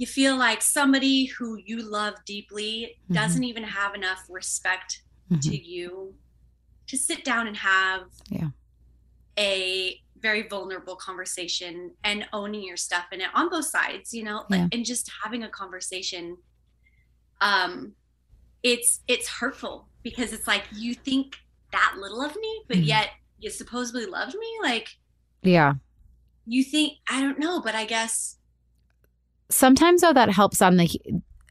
[0.01, 3.13] you feel like somebody who you love deeply mm-hmm.
[3.13, 5.41] doesn't even have enough respect mm-hmm.
[5.41, 6.15] to you
[6.87, 8.49] to sit down and have yeah.
[9.39, 14.47] a very vulnerable conversation and owning your stuff in it on both sides, you know,
[14.49, 14.69] like, yeah.
[14.73, 16.39] and just having a conversation.
[17.43, 17.93] Um,
[18.63, 21.37] it's it's hurtful because it's like you think
[21.73, 22.87] that little of me, but Mhm.
[22.87, 24.59] yet you supposedly loved me.
[24.63, 24.89] Like
[25.43, 25.75] Yeah.
[26.47, 28.39] you think I don't know, but I guess
[29.51, 30.89] Sometimes though that helps on the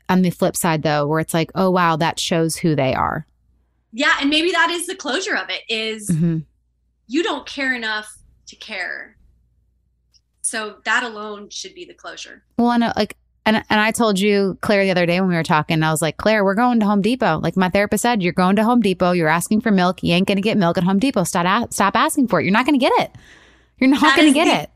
[0.08, 3.26] on the flip side though, where it's like, oh wow, that shows who they are.
[3.92, 6.46] yeah, and maybe that is the closure of it is Mhm.
[7.08, 9.16] you don't care enough to care.
[10.42, 12.44] So that alone should be the closure.
[12.58, 15.36] Well, and uh, like, and and I told you Clare the other day when we
[15.36, 17.40] were talking, I was like, Clare, we're going to Home Depot.
[17.40, 19.12] Like my therapist said, you're going to Home Depot.
[19.12, 20.02] You're asking for milk.
[20.04, 21.24] You ain't gonna get milk at Home Depot.
[21.24, 22.44] Stop a- stop asking for it.
[22.46, 23.12] You're not gonna get it.
[23.80, 24.70] You're not That gonna get it.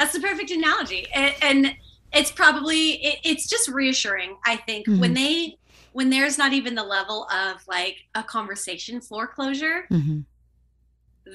[0.00, 1.76] That's the perfect analogy, and, and
[2.12, 4.36] it's probably it, it's just reassuring.
[4.46, 4.98] I think Mm-hmm.
[5.00, 5.56] when they
[5.92, 10.24] when there's not even the level of like a conversation floor closure, Mhm.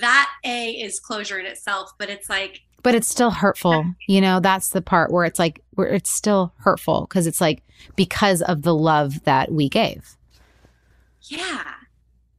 [0.01, 1.91] that a is closure in itself.
[1.99, 3.85] But it's like But it's still hurtful.
[4.07, 7.61] You know, that's the part where it's like where it's still hurtful because it's like
[7.95, 10.17] because of the love that we gave.
[11.27, 11.73] yeah,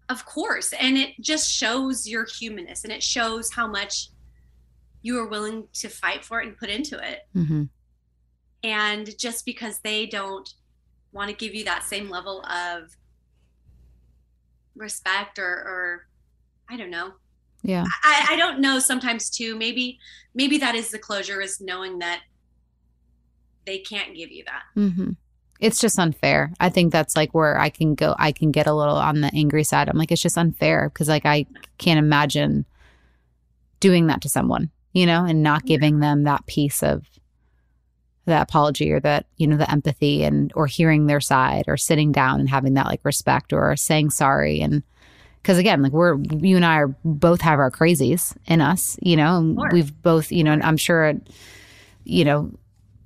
[0.09, 4.09] of course, and it just shows your humanness, and it shows how much
[5.07, 7.21] you are willing to fight for it and put into it.
[7.33, 7.65] hmm
[8.65, 10.49] and just because they don't
[11.13, 12.97] want to give you that same level of
[14.75, 16.07] respect or or
[16.69, 17.13] i don't know
[17.63, 17.85] Yeah.
[18.03, 19.99] I, I don't know sometimes too maybe
[20.35, 22.23] maybe that is the closure is knowing that
[23.67, 25.11] they can't give you that hmm
[25.61, 26.53] It's just unfair.
[26.61, 28.15] I think that's like where I can go.
[28.19, 29.89] I can get a little on the angry side.
[29.89, 31.47] I'm like, it's just unfair because like I
[31.79, 32.67] can't imagine
[33.81, 37.05] doing that to someone, you know, and not giving them that piece of
[38.24, 42.12] that apology or that you know the empathy and or hearing their side or sitting
[42.12, 44.61] down and having that like respect or saying sorry.
[44.61, 44.82] And
[45.42, 49.16] because again like we're you and i are both have our crazies in us you
[49.16, 51.14] know and we've both you know and i'm sure
[52.03, 52.51] you know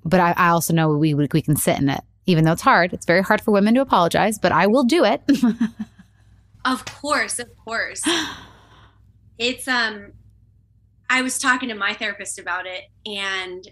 [0.07, 2.01] but i, I also know we we we can sit in it.
[2.25, 5.05] Even though it's hard it's very hard for women to apologize but i will do
[5.05, 5.23] it.
[6.65, 8.03] Of course, of course.
[9.39, 10.13] it's um
[11.11, 13.67] I was talking to my therapist about it and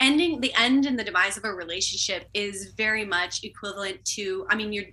[0.00, 4.54] ending the end and the demise of a relationship is very much equivalent to I
[4.54, 4.84] mean you're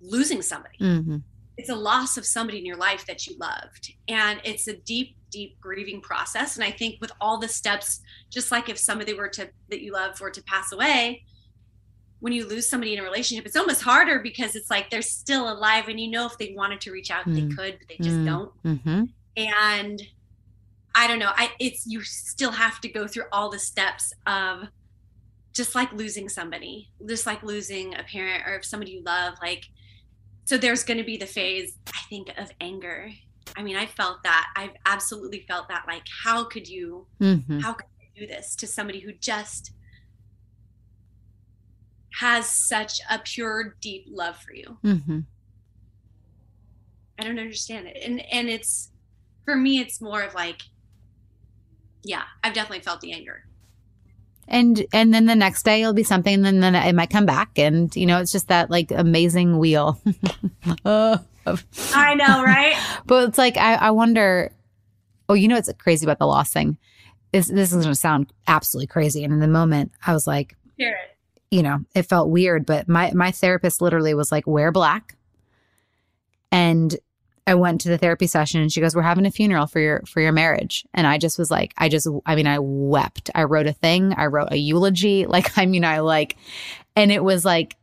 [0.00, 0.78] losing somebody.
[0.78, 1.22] Mhm.
[1.56, 5.16] It's a loss of somebody in your life that you loved and it's a deep
[5.30, 9.28] deep grieving process and I think with all the steps just like if somebody were
[9.30, 11.24] to that you love were to pass away
[12.20, 15.52] when you lose somebody in a relationship, it's almost harder because it's like they're still
[15.52, 17.54] alive and you know if they wanted to reach out, they Mm.
[17.56, 18.24] could, but they just Mm.
[18.24, 18.62] don't.
[18.64, 19.08] Mhm.
[19.36, 20.02] And
[20.98, 21.30] I don't know.
[21.36, 24.62] I it's you still have to go through all the steps of
[25.52, 29.34] just like losing somebody, just like losing a parent or if somebody you love.
[29.42, 29.66] Like
[30.46, 33.10] so there's gonna be the phase, I think, of anger.
[33.56, 34.48] I mean, I felt that.
[34.56, 35.84] I've absolutely felt that.
[35.86, 37.60] Like, how could you Mhm.
[37.62, 39.72] how could you do this to somebody who just
[42.20, 44.78] has such a pure, deep love for you?
[44.82, 45.26] Mhm.
[47.18, 47.98] I don't understand it.
[48.02, 48.90] And and it's
[49.44, 50.62] for me, it's more of like,
[52.06, 53.42] yeah, I've definitely felt the anger.
[54.48, 57.26] and and then the next day it'll be something and then, then it might come
[57.26, 57.58] back.
[57.58, 60.00] And you know it's just that like amazing wheel.
[60.84, 61.18] Uh,
[61.94, 62.76] I know, right?
[63.06, 64.50] but it's like I, I wonder
[65.28, 66.76] oh you know what's crazy about the loss thing?
[67.32, 69.22] Is this is going to sound absolutely crazy.
[69.22, 70.56] And in the moment i was like
[71.50, 75.16] you know it felt weird but my my therapist literally was like wear black.
[76.50, 76.96] And
[77.46, 80.02] i went to the therapy session and she goes we're having a funeral for your
[80.06, 80.84] for your marriage.
[80.94, 83.30] And i just was like i just i mean i wept.
[83.34, 84.14] I wrote a thing.
[84.16, 85.26] I wrote a eulogy.
[85.36, 86.36] Like i mean i like
[86.94, 87.76] and it was like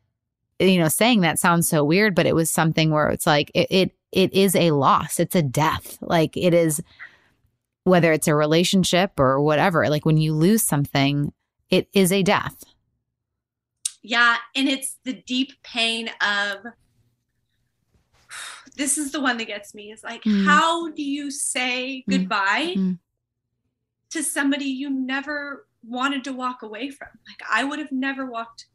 [0.60, 3.68] you know saying that sounds so weird but it was something where it's like it
[3.70, 5.20] it, it is a loss.
[5.20, 5.98] It's a death.
[6.02, 6.82] Like it is
[7.84, 11.34] whether it's a relationship or whatever like when you lose something
[11.70, 12.64] it is a death.
[14.04, 16.58] Yeah, and it's the deep pain of
[18.76, 19.92] this is the one that gets me.
[19.92, 20.46] Is like, Mm.
[20.46, 23.00] how do you say goodbye Mm.
[24.12, 27.10] to somebody you never wanted to walk away from?
[27.28, 28.68] Like, I would have never walked.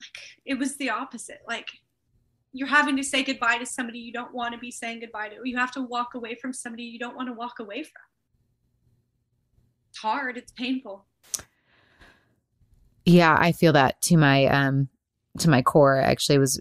[0.00, 1.40] Like, it was the opposite.
[1.46, 1.68] Like,
[2.52, 5.36] you're having to say goodbye to somebody you don't want to be saying goodbye to.
[5.44, 8.02] You have to walk away from somebody you don't want to walk away from.
[9.90, 10.36] It's hard.
[10.36, 11.06] It's painful.
[13.04, 14.88] Yeah, I feel that to my um
[15.38, 15.98] to my core.
[15.98, 16.60] Actually, it was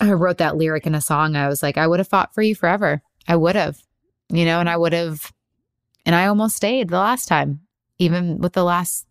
[0.00, 1.36] I wrote that lyric in a song.
[1.36, 3.02] I was like, I would have fought for you forever.
[3.26, 3.78] I would have,
[4.28, 5.32] you know, and I would have,
[6.06, 7.60] and I almost stayed the last time,
[7.98, 9.06] even with the last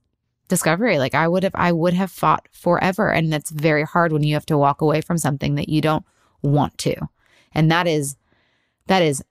[0.48, 1.00] discovery.
[1.00, 4.34] Like I would have, I would have fought forever, and that's very hard when you
[4.34, 6.06] have to walk away from something that you don't
[6.42, 6.96] want to,
[7.54, 8.16] and that is
[8.88, 9.24] that is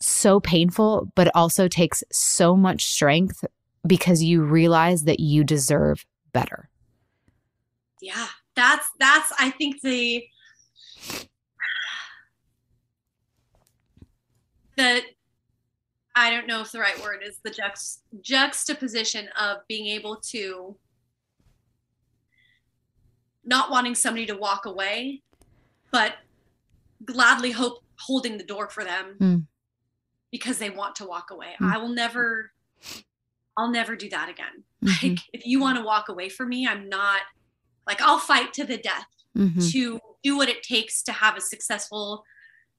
[0.00, 3.44] so painful, but also takes so much strength
[3.86, 6.68] because you realize that you deserve better.
[8.00, 8.26] Yeah.
[8.54, 10.24] That's that's I think the
[14.76, 15.02] the
[16.14, 20.76] I don't know if the right word is the juxt, juxtaposition of being able to
[23.44, 25.22] not wanting somebody to walk away,
[25.90, 26.14] but
[27.04, 29.46] gladly hope holding the door for them Mm.
[30.30, 31.54] because they want to walk away.
[31.60, 31.72] Mm.
[31.72, 32.52] I will never
[33.56, 34.64] I'll never do that again.
[34.82, 35.10] Mhm.
[35.10, 37.20] Like if you want to walk away from me, I'm not
[37.86, 39.06] like I'll fight to the death
[39.36, 39.72] Mhm.
[39.72, 42.24] to do what it takes to have a successful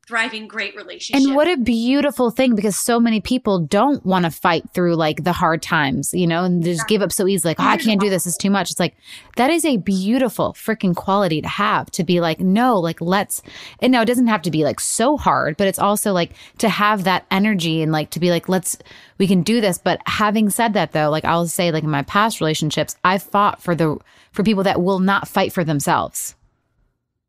[0.06, 1.26] thriving great relationship.
[1.26, 5.24] And what a beautiful thing because so many people don't want to fight through like
[5.24, 7.52] the hard times, you know, and they just give up so easily.
[7.52, 8.28] Like, oh, I can't do this.
[8.28, 8.70] It's too much.
[8.70, 8.96] It's like,
[9.38, 13.42] that is a beautiful freaking quality to have to be like, no, like, let's,
[13.80, 16.68] and now it doesn't have to be like so hard, but it's also like to
[16.68, 18.78] have that energy and like to be like, let's,
[19.20, 19.78] we can do this.
[19.78, 23.62] But having said that though, like I'll say, like in my past relationships, I fought
[23.62, 23.98] for the,
[24.34, 26.36] for people that will not fight for themselves.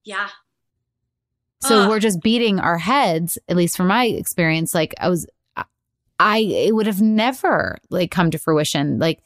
[0.05, 0.29] yeah.
[1.65, 1.89] So Ugh.
[1.89, 4.75] we're just beating our heads, at least from my experience.
[4.75, 5.27] Like I was,
[6.21, 8.99] I, it would have never like come to fruition.
[8.99, 9.21] Like,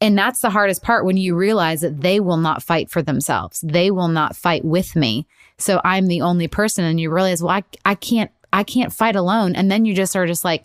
[0.00, 3.60] and that's the hardest part when you realize that they will not fight for themselves.
[3.60, 5.26] They will not fight with me.
[5.58, 6.84] So I'm the only person.
[6.84, 9.54] And you realize, well, I, I can't, I can't fight alone.
[9.54, 10.64] And then you just are just like,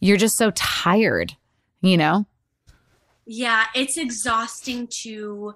[0.00, 1.36] you're just so tired,
[1.82, 2.24] you know?
[3.26, 5.54] Yeah, it's exhausting to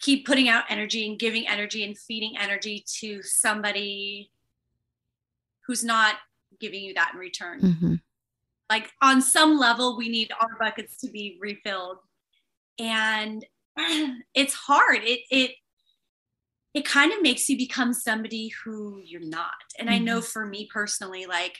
[0.00, 4.30] keep putting out energy and giving energy and feeding energy to somebody
[5.66, 6.14] who's not
[6.60, 7.60] giving you that in return.
[7.60, 7.94] Mm-hmm.
[8.70, 11.98] Like on some level, we need our buckets to be refilled.
[12.78, 13.44] And
[14.34, 14.98] it's hard.
[15.02, 15.52] It it
[16.74, 19.50] it kind of makes you become somebody who you're not.
[19.78, 21.58] And I know for me personally, like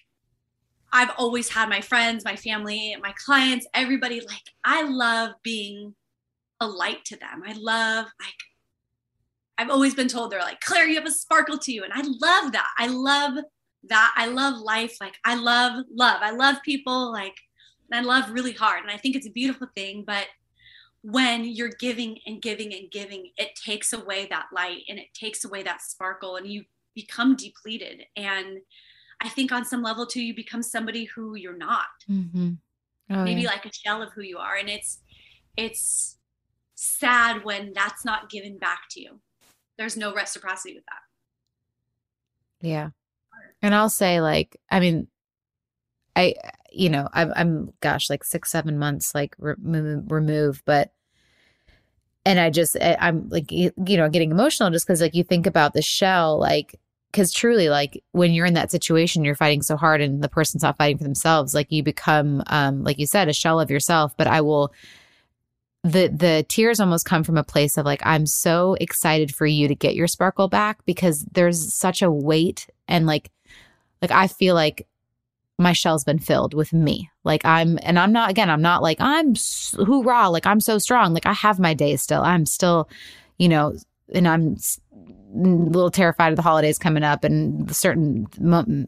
[0.93, 5.95] I've always had my friends, my family, my clients, everybody like I love being
[6.61, 7.43] a light to them.
[7.47, 8.35] I love like
[9.59, 11.83] I've always been told they're like, Clare, you have a sparkle to you.
[11.83, 12.71] And I love that.
[12.79, 13.39] I love
[13.89, 14.15] that.
[14.17, 14.97] I love life.
[15.01, 16.21] Like I love love.
[16.23, 17.35] I love people like
[17.91, 18.83] and I love really hard.
[18.83, 20.05] And I think it's a beautiful thing.
[20.07, 20.27] But
[21.03, 25.45] when you're giving and giving and giving, it takes away that light and it takes
[25.45, 28.05] away that sparkle and you become depleted.
[28.17, 28.59] And
[29.21, 31.87] I think on some level too, you become somebody who you're not.
[32.11, 32.51] Mm-hmm.
[33.11, 33.51] Oh, maybe yeah.
[33.51, 34.57] like a shell of who you are.
[34.57, 35.01] And it's
[35.57, 36.18] it's
[36.81, 39.19] sad when that's not given back to you.
[39.77, 42.67] There's no reciprocity with that.
[42.67, 42.91] Yeah.
[43.63, 45.09] And I'll say, like, I mean,
[46.15, 46.35] I,
[46.71, 50.93] you know, I'm, I'm, gosh, like six, seven months, like, re- removed, but,
[52.25, 55.47] and I just, I'm like, you you know, getting emotional just because, like, you think
[55.47, 56.79] about the shell, like,
[57.11, 60.63] because truly, like, when you're in that situation, you're fighting so hard and the person's
[60.63, 64.17] not fighting for themselves, like, you become, um, like you said, a shell of yourself.
[64.17, 64.73] But I will,
[65.85, 69.69] the the tears almost come from a place of like I'm so excited for you
[69.69, 73.31] to get your sparkle back because there's such a weight and like
[74.03, 74.87] like I feel like
[75.59, 77.11] my shell's been filled with me.
[77.25, 79.35] Like I'm and I'm not again I'm not like I'm
[79.77, 81.15] hoorah like I'm so strong.
[81.15, 82.23] Like I have my days still.
[82.23, 82.89] I'm still
[83.39, 83.75] you know
[84.13, 84.57] and I'm
[85.35, 88.27] a little terrified of the holidays coming up and certain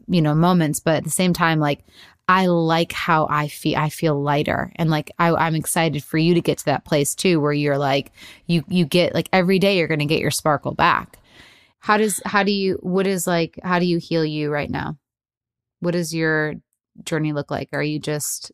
[0.07, 1.83] you know moments but at the same time like
[2.31, 3.77] I like how I feel.
[3.77, 7.13] I feel lighter, and like I, I'm excited for you to get to that place
[7.13, 8.13] too, where you're like
[8.47, 11.17] you you get like every day you're going to get your sparkle back.
[11.79, 14.97] How does how do you what is like how do you heal you right now?
[15.81, 16.55] What does your
[17.03, 17.67] journey look like?
[17.73, 18.53] Are you just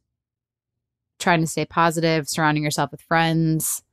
[1.19, 3.83] trying to stay positive, surrounding yourself with friends?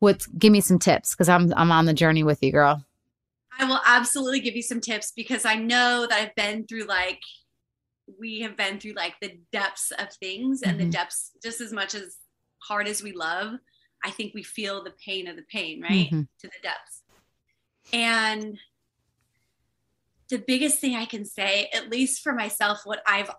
[0.00, 2.84] What give me some tips because I'm I'm on the journey with you, girl.
[3.58, 7.20] I will absolutely give you some tips because I know that I've been through like
[8.18, 10.84] we have been through like the depths of things and Mhm.
[10.84, 12.16] the depths just as much as
[12.62, 13.52] hard as we love
[14.02, 16.26] i think we feel the pain of the pain right Mhm.
[16.40, 17.02] to the depths
[17.92, 18.58] and
[20.30, 23.30] the biggest thing i can say at least for myself what i've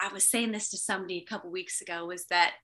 [0.00, 2.54] i was saying this to somebody a couple weeks ago was that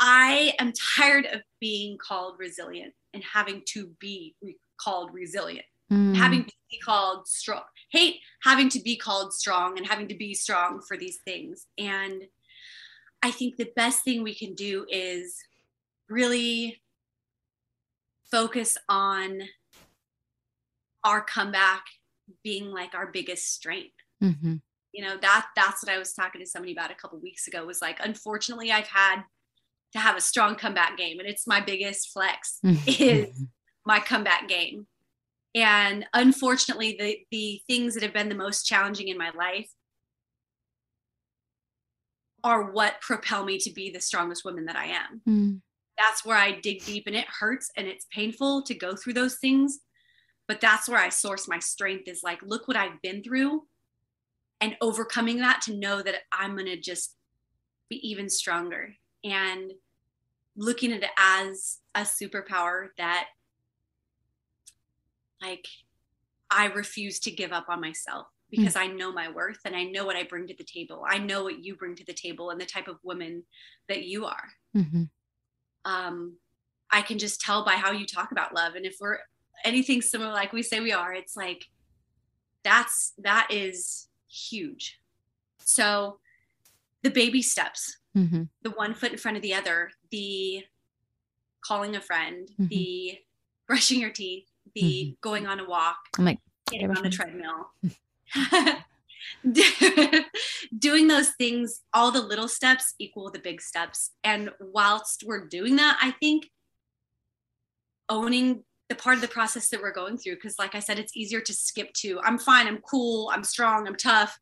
[0.00, 6.16] i am tired of being called resilient and having to be re- called resilient Mm.
[6.16, 10.34] having to be called strong hate having to be called strong and having to be
[10.34, 12.24] strong for these things and
[13.22, 15.36] i think the best thing we can do is
[16.08, 16.82] really
[18.28, 19.42] focus on
[21.04, 21.84] our comeback
[22.42, 24.60] being like our biggest strength Mhm.
[24.92, 27.64] you know that that's what i was talking to somebody about a couple weeks ago
[27.64, 29.22] was like unfortunately i've had
[29.92, 33.44] to have a strong comeback game and it's my biggest flex is
[33.86, 34.86] my comeback game
[35.54, 39.68] and unfortunately the the things that have been the most challenging in my life
[42.44, 45.60] are what propel me to be the strongest woman that i am Mm.
[45.98, 49.36] that's where I dig deep and it hurts and it's painful to go through those
[49.38, 49.78] things.
[50.46, 53.62] But that's where I source my strength is like, look what I've been through
[54.60, 57.16] and overcoming that to know that I'm going to just
[57.90, 58.94] be even stronger
[59.26, 59.72] and
[60.56, 63.26] looking at it as a superpower that
[65.42, 65.66] like
[66.50, 68.92] I refuse to give up on myself because mm-hmm.
[68.92, 71.04] I know my worth and I know what I bring to the table.
[71.06, 73.42] I know what you bring to the table and the type of woman
[73.88, 74.48] that you are.
[74.76, 75.04] Mm-hmm.
[75.84, 76.36] Um,
[76.90, 78.74] I can just tell by how you talk about love.
[78.76, 79.18] And if we're
[79.64, 81.66] anything similar, like we say we are, it's like
[82.62, 84.98] that's that is huge.
[85.58, 86.18] So
[87.02, 88.42] the baby steps, mm-hmm.
[88.62, 90.64] the one foot in front of the other, the
[91.64, 92.66] calling a friend, mm-hmm.
[92.68, 93.18] the
[93.66, 95.12] brushing your teeth, the mm-hmm.
[95.20, 96.38] going on a walk, I'm like
[96.70, 97.70] getting on the treadmill.
[100.78, 104.12] doing those things, all the little steps equal the big steps.
[104.24, 106.50] And whilst we're doing that, I think
[108.08, 111.16] owning the part of the process that we're going through, because like I said, it's
[111.16, 114.38] easier to skip to I'm fine, I'm cool, I'm strong, I'm tough.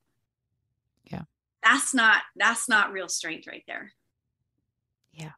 [1.65, 3.93] That's not that's not real strength right there.
[5.12, 5.33] Yeah.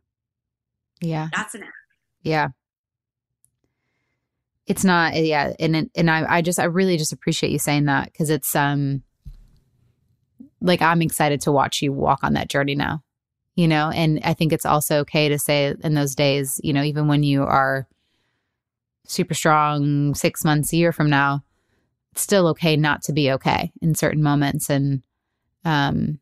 [1.01, 1.29] Yeah.
[1.33, 1.73] That's an act.
[2.23, 2.49] Yeah
[4.67, 8.13] it's not yeah and and I, I just i really just appreciate you saying that
[8.13, 9.03] because it's um
[10.61, 13.03] like i'm excited to watch you walk on that journey now
[13.55, 16.83] you know and i think it's also okay to say in those days you know
[16.83, 17.87] even when you are
[19.07, 21.43] super strong six months a year from now
[22.13, 25.03] it's still okay not to be okay in certain moments and
[25.67, 26.19] um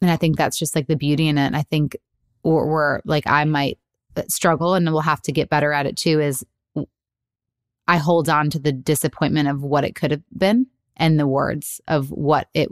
[0.00, 1.96] and i think that's just like the beauty in it and i think
[2.44, 3.78] or, or like i might
[4.16, 6.44] uh, struggle and we'll have to get better at it too is
[7.88, 10.66] I hold on to the disappointment of what it could have been
[10.98, 12.68] and the words of what it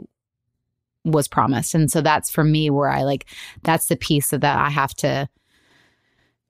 [1.03, 1.73] was promised.
[1.73, 3.25] And so that's for me where I like
[3.63, 5.27] that's the piece that I have to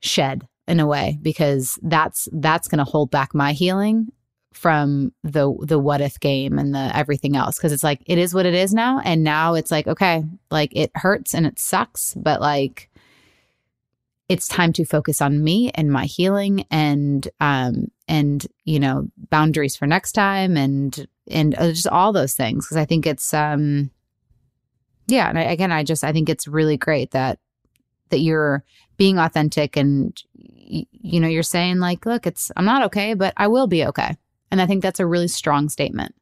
[0.02, 4.12] shed in a way because that's that's going to hold back my healing
[4.54, 7.58] from the the what if game and the everything else.
[7.58, 9.00] Because it's like it is what it is now.
[9.04, 12.90] And now it's like okay like it hurts and it sucks but like
[14.30, 19.76] it's time to focus on me and my healing and um and you know boundaries
[19.76, 22.66] for next time and and uh, just all those things.
[22.66, 23.92] Because i think it's um
[25.08, 27.40] yeah and I, again i just i think it's really great that
[28.10, 28.64] that you're
[28.98, 33.48] being authentic and you know you're saying like look it's i'm not okay but i
[33.48, 34.18] will be okay
[34.52, 36.16] and i think that's a really strong statement.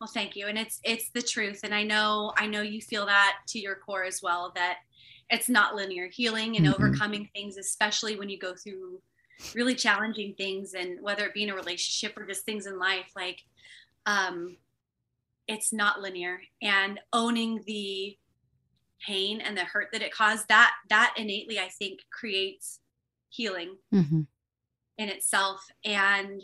[0.00, 0.46] Well thank you.
[0.46, 1.60] And it's it's the truth.
[1.64, 4.78] And i know i know you feel that to your core as well that
[5.30, 6.74] it's not linear healing and mm-hmm.
[6.74, 9.00] overcoming things especially when you go through
[9.54, 13.10] really challenging things and whether it be in a relationship or just things in life
[13.16, 13.42] like
[14.06, 14.56] um
[15.48, 16.40] it's not linear.
[16.62, 18.16] And owning the
[19.06, 22.80] pain and the hurt that it caused that that innately i think creates
[23.28, 23.76] healing.
[23.94, 24.22] Mm-hmm.
[24.98, 26.42] In itself and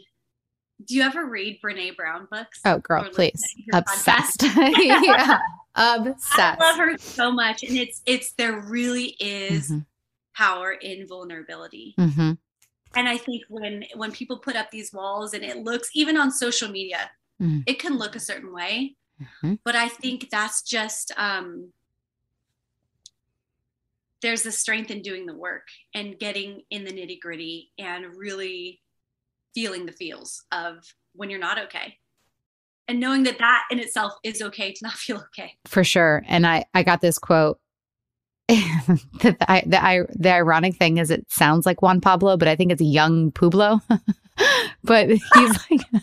[0.87, 2.61] do you ever read Brene Brown books?
[2.65, 3.43] Oh, girl, please.
[3.73, 4.43] Obsessed.
[4.57, 5.39] yeah.
[5.75, 6.39] Obsessed.
[6.39, 7.63] I love her so much.
[7.63, 9.81] And it's, it's, there really is mm-hmm.
[10.35, 11.95] power in vulnerability.
[11.99, 12.33] Mm-hmm.
[12.95, 16.31] And I think when, when people put up these walls and it looks, even on
[16.31, 17.61] social media, mm-hmm.
[17.67, 18.97] it can look a certain way.
[19.21, 19.55] Mm-hmm.
[19.65, 21.73] But I think that's just, um,
[24.23, 28.81] there's the strength in doing the work and getting in the nitty gritty and really
[29.55, 30.77] feeling the feels of
[31.15, 31.97] when you're not okay.
[32.89, 35.53] And knowing that that in itself is okay to not feel okay.
[35.67, 36.23] For sure.
[36.27, 37.59] And i i got this quote.
[39.21, 42.57] The, I, the, I, the ironic thing is it sounds like juan pablo but i
[42.57, 43.81] think it's yung pueblo.
[44.85, 46.03] But he's like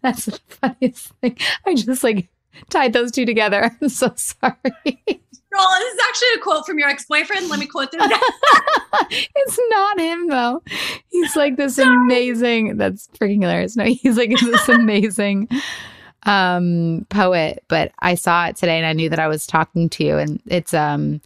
[0.00, 1.36] that's the funniest thing.
[1.66, 2.28] I just like
[2.70, 3.76] tied those two together.
[3.82, 5.24] I'm so sorry
[5.56, 7.48] Girl, this is actually a quote from your ex-boyfriend.
[7.48, 8.02] Let me quote this.
[9.10, 10.62] it's not him though.
[11.08, 12.76] He's like this amazing.
[12.76, 13.76] That's freaking hilarious.
[13.76, 15.48] No, he's like this amazing
[16.24, 17.64] um poet.
[17.68, 20.18] But I saw it today and I knew that I was talking to you.
[20.18, 21.22] And it's um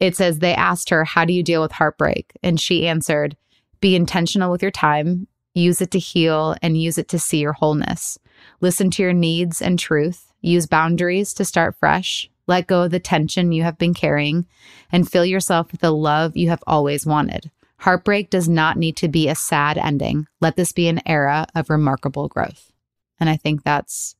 [0.00, 2.32] it says they asked her, How do you deal with heartbreak?
[2.42, 3.36] And she answered,
[3.80, 7.52] Be intentional with your time, use it to heal, and use it to see your
[7.52, 8.18] wholeness.
[8.60, 10.32] Listen to your needs and truth.
[10.40, 14.46] Use boundaries to start fresh let go of the tension you have been carrying
[14.92, 17.50] and fill yourself with the love you have always wanted.
[17.78, 20.26] Heartbreak does not need to be a sad ending.
[20.40, 22.72] Let this be an era of remarkable growth.
[23.20, 24.16] And I think that's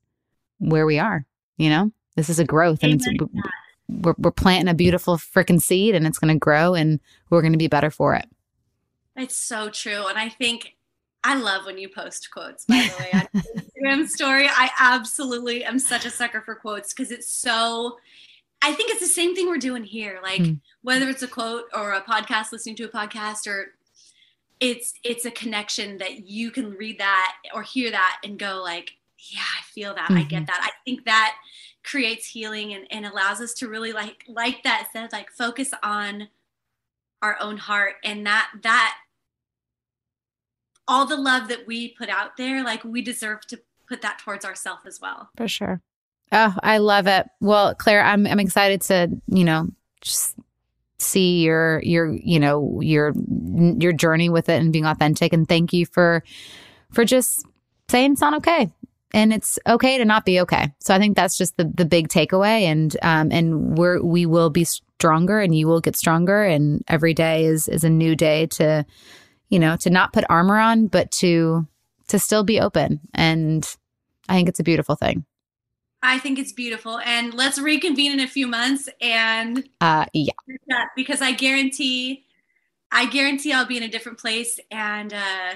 [0.59, 1.93] where we are, you know?
[2.17, 3.07] This is a growth and it's
[3.89, 6.99] we're, we're planting a beautiful freaking seed and it's going to grow and
[7.31, 8.27] we're going to be better for it.
[9.17, 10.07] It's so true.
[10.07, 10.77] And I think
[11.25, 14.47] I love when you post quotes, by the way, on Instagram story.
[14.49, 17.99] I absolutely am such a sucker for quotes because it's so
[18.67, 20.19] I think it's the same thing we're doing here.
[20.23, 20.61] Like Mm.
[20.83, 23.75] whether it's a quote or a podcast, listening to a podcast, or
[24.59, 28.93] it's it's a connection that you can read that or hear that and go like,
[29.19, 30.11] yeah, I feel that.
[30.11, 30.29] I Mhm.
[30.29, 30.61] get that.
[30.63, 31.37] I think that
[31.85, 36.29] creates healing and, and allows us to really like like that said, like focus on
[37.23, 38.99] our own heart and that that
[40.89, 44.45] all the love that we put out there, like we deserve to put that towards
[44.45, 45.31] ourselves as well.
[45.37, 45.83] For sure.
[46.33, 47.27] Oh, I love it.
[47.41, 49.69] Well, Clare, I'm I'm excited to, you know,
[50.01, 50.37] just
[50.99, 53.13] see your your, you know, your
[53.79, 56.23] your journey with it and being authentic and thank you for
[56.93, 57.45] for just
[57.89, 58.73] saying it's not okay.
[59.15, 60.73] And it's okay to not be okay.
[60.81, 64.51] So I think that's just the the big takeaway and um and we're we will
[64.51, 68.47] be stronger and you will get stronger and every day is is a new day
[68.47, 68.85] to
[69.49, 71.67] you know, to not put armor on but to
[72.09, 73.77] to still be open and
[74.29, 75.25] I think it's a beautiful thing.
[76.07, 76.99] I think it's beautiful.
[77.01, 80.33] And let's reconvene in a few months and Uh, yeah.
[80.95, 82.25] because I guarantee,
[82.93, 85.55] I guarantee I'll be in a different place and uh,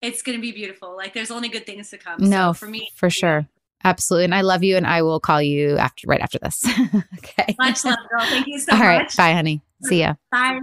[0.00, 0.96] it's going to be beautiful.
[0.96, 2.20] Like there's only good things to come.
[2.20, 3.48] No, so for me, for sure.
[3.82, 4.26] Absolutely.
[4.26, 6.64] And I love you and I will call you after right after this.
[7.18, 7.56] okay.
[7.58, 8.24] Much love, girl.
[8.26, 9.02] Thank you so All right.
[9.02, 9.16] much.
[9.16, 9.62] Bye, honey.
[9.82, 10.14] See ya.
[10.30, 10.60] Bye.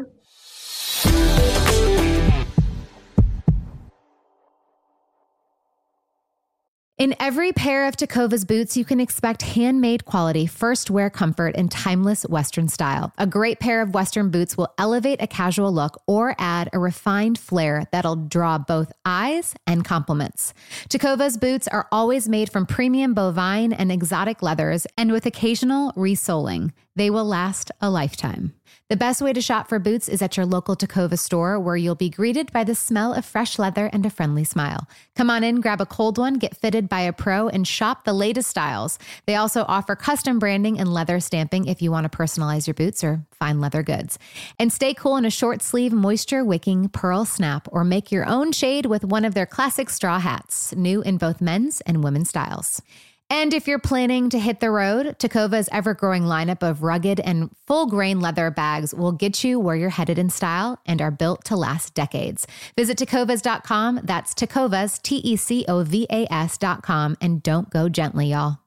[6.98, 11.70] In every pair of Tecovas boots, you can expect handmade quality, first wear comfort, and
[11.70, 13.14] timeless Western style.
[13.20, 17.38] A great pair of Western boots will elevate a casual look or add a refined
[17.38, 20.56] flair that'll draw both eyes and compliments.
[20.89, 26.74] Tecovas boots are always made from premium bovine and exotic leathers, and with occasional resoling,
[26.98, 28.54] they will last a lifetime.
[28.89, 31.93] The best way to shop for boots is at your local Tecovas store, where you'll
[31.93, 34.88] be greeted by the smell of fresh leather and a friendly smile.
[35.16, 38.14] Come on in, grab a cold one, get fitted by a pro, and shop the
[38.14, 38.98] latest styles.
[39.26, 43.04] They also offer custom branding and leather stamping if you want to personalize your boots
[43.04, 44.18] or fine leather goods.
[44.58, 48.54] And stay cool in a short sleeve, moisture wicking pearl snap, or make your own
[48.54, 52.82] shade with one of their classic straw hats, new in both men's and women's styles.
[53.30, 57.49] And if you're planning to hit the road, Tecovas' ever growing lineup of rugged and
[57.65, 61.43] full grain leather bags will get you where you're headed in style and are built
[61.45, 62.47] to last decades.
[62.75, 64.01] Visit tecovas.com.
[64.03, 67.17] That's Tecovas, T E C O V A S.com.
[67.19, 68.66] And don't go gently, y'all.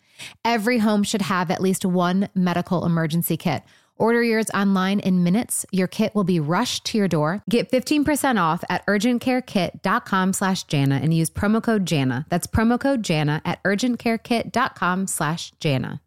[0.43, 3.63] Every home should have at least one medical emergency kit.
[3.97, 5.63] Order yours online in minutes.
[5.71, 7.43] Your kit will be rushed to your door.
[7.47, 12.25] Get 15% off at urgentcarekit.com slash Jana and use promo code Jana.
[12.29, 16.01] That's promo code Jana at urgentcarekit.com slash Jana.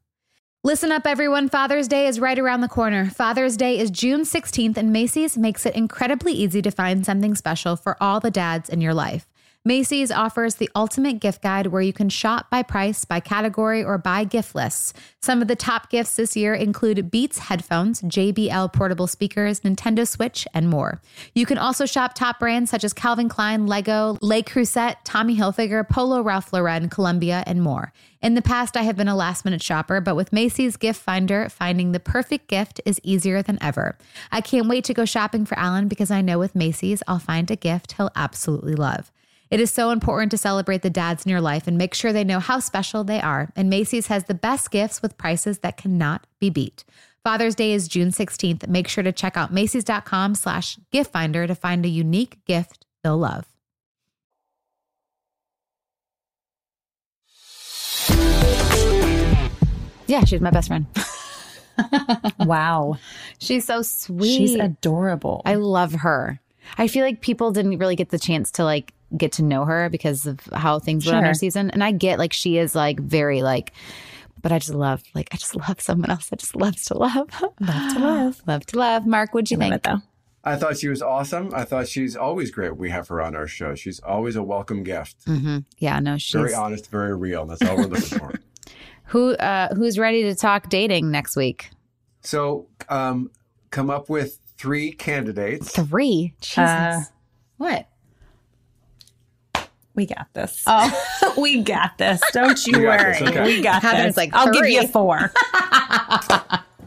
[0.64, 1.50] Listen up, everyone.
[1.50, 3.10] Father's Day is right around the corner.
[3.10, 7.76] Father's Day is June 16th, and Macy's makes it incredibly easy to find something special
[7.76, 9.28] for all the dads in your life.
[9.66, 13.96] Macy's offers the ultimate gift guide where you can shop by price, by category, or
[13.96, 14.92] by gift lists.
[15.22, 20.46] Some of the top gifts this year include Beats headphones, JBL portable speakers, Nintendo Switch,
[20.52, 21.00] and more.
[21.34, 25.88] You can also shop top brands such as Calvin Klein, Lego, Le Creuset, Tommy Hilfiger,
[25.88, 27.94] Polo Ralph Lauren, Columbia, and more.
[28.20, 31.48] In the past, I have been a last minute shopper, but with Macy's Gift Finder,
[31.48, 33.96] finding the perfect gift is easier than ever.
[34.30, 37.50] I can't wait to go shopping for Alan because I know with Macy's, I'll find
[37.50, 39.10] a gift he'll absolutely love.
[39.50, 42.24] It is so important to celebrate the dads in your life and make sure they
[42.24, 43.50] know how special they are.
[43.54, 46.84] And Macy's has the best gifts with prices that cannot be beat.
[47.22, 48.66] Father's Day is June 16th.
[48.68, 53.18] Make sure to check out Macy's.com slash gift finder to find a unique gift they'll
[53.18, 53.46] love.
[60.06, 60.86] Yeah, she's my best friend.
[62.38, 62.98] Wow.
[63.38, 64.36] She's so sweet.
[64.36, 65.42] She's adorable.
[65.44, 66.40] I love her.
[66.78, 69.88] I feel like people didn't really get the chance to like get to know her
[69.88, 71.28] because of how things were on Sure.
[71.28, 71.70] her season.
[71.70, 73.72] And I get like she is like very like,
[74.42, 77.28] but I just love like I just love someone else that just loves to love.
[77.60, 78.42] love to love.
[78.46, 79.06] love to love.
[79.06, 79.74] Mark, what'd you love think?
[79.76, 79.98] it though.
[80.46, 81.50] I thought she was awesome.
[81.54, 82.76] I thought she's always great.
[82.76, 83.74] We have her on our show.
[83.74, 85.16] She's always a welcome gift.
[85.24, 87.46] hmm Yeah, no, she's Very honest, very real.
[87.46, 88.34] That's all we're looking for.
[89.06, 91.70] who uh who's ready to talk dating next week?
[92.20, 93.30] So, um,
[93.70, 95.72] come up with three candidates.
[95.72, 96.34] Three.
[96.40, 96.58] Jesus.
[96.68, 97.00] Uh,
[97.58, 97.88] what?
[99.94, 100.62] We got this.
[100.66, 102.20] Oh, we got this.
[102.32, 103.12] Don't you We got worry.
[103.12, 103.44] this, okay.
[103.44, 104.10] We got Heaven this.
[104.12, 104.88] is like I'll give you three.
[104.88, 105.32] four.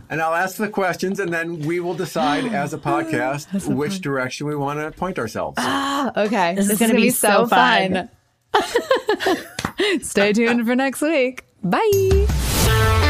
[0.10, 4.48] And I'll ask the questions, and then we will decide as a podcast which direction
[4.48, 5.56] we want to point ourselves.
[5.60, 6.56] Ah, okay.
[6.56, 8.10] This is gonna be so fun.
[10.02, 11.44] Stay tuned for next week.
[11.62, 13.06] Bye.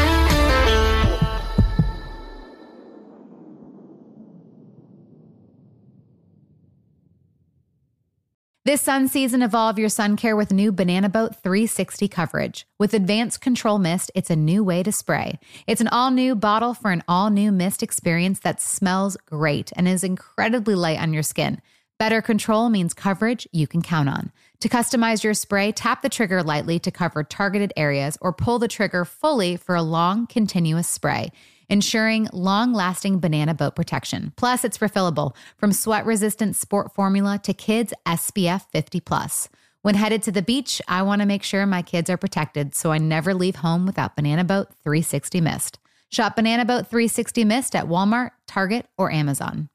[8.68, 12.66] This sun season, evolve your sun care with new Banana Boat 360 coverage.
[12.78, 15.38] With advanced control mist, it's a new way to spray.
[15.66, 19.88] It's an all new bottle for an all new mist experience that smells great and
[19.88, 21.62] is incredibly light on your skin.
[21.98, 24.32] Better control means coverage you can count on.
[24.60, 28.68] To customize your spray, tap the trigger lightly to cover targeted areas or pull the
[28.68, 31.32] trigger fully for a long, continuous spray,
[31.68, 34.32] ensuring long lasting banana boat protection.
[34.36, 39.00] Plus, it's refillable from sweat resistant sport formula to kids SPF 50.
[39.00, 39.48] Plus.
[39.82, 42.90] When headed to the beach, I want to make sure my kids are protected, so
[42.90, 45.78] I never leave home without Banana Boat 360 Mist.
[46.10, 49.68] Shop Banana Boat 360 Mist at Walmart, Target, or Amazon.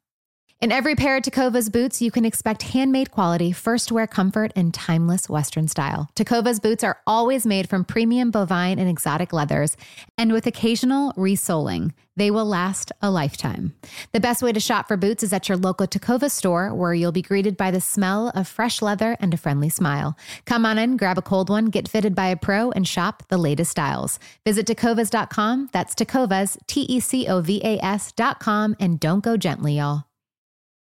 [0.64, 4.72] In every pair of Tecovas boots, you can expect handmade quality, first wear comfort, and
[4.72, 6.08] timeless Western style.
[6.16, 9.76] Tecovas boots are always made from premium bovine and exotic leathers,
[10.16, 13.74] and with occasional resoling, they will last a lifetime.
[14.12, 17.12] The best way to shop for boots is at your local Takova store, where you'll
[17.12, 20.16] be greeted by the smell of fresh leather and a friendly smile.
[20.46, 23.36] Come on in, grab a cold one, get fitted by a pro, and shop the
[23.36, 24.18] latest styles.
[24.46, 25.68] Visit Tecovas.com.
[25.74, 30.04] That's Tecovas, T E C O V A S.com, and don't go gently, y'all.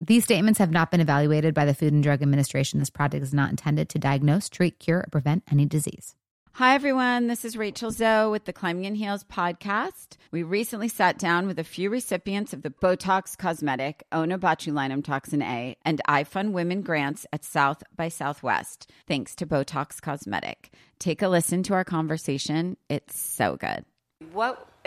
[0.00, 2.78] These statements have not been evaluated by the Food and Drug Administration.
[2.78, 6.14] This product is not intended to diagnose, treat, cure, or prevent any disease.
[6.52, 7.26] Hi, everyone.
[7.26, 10.16] This is Rachel Zoe with the Climbing in Heels podcast.
[10.30, 15.76] We recently sat down with a few recipients of the Botox Cosmetic, Onabotulinum Toxin A,
[15.84, 20.72] and I Fund Women grants at South by Southwest, thanks to Botox Cosmetic.
[21.00, 22.76] Take a listen to our conversation.
[22.88, 23.84] It's so good.
[24.32, 24.64] What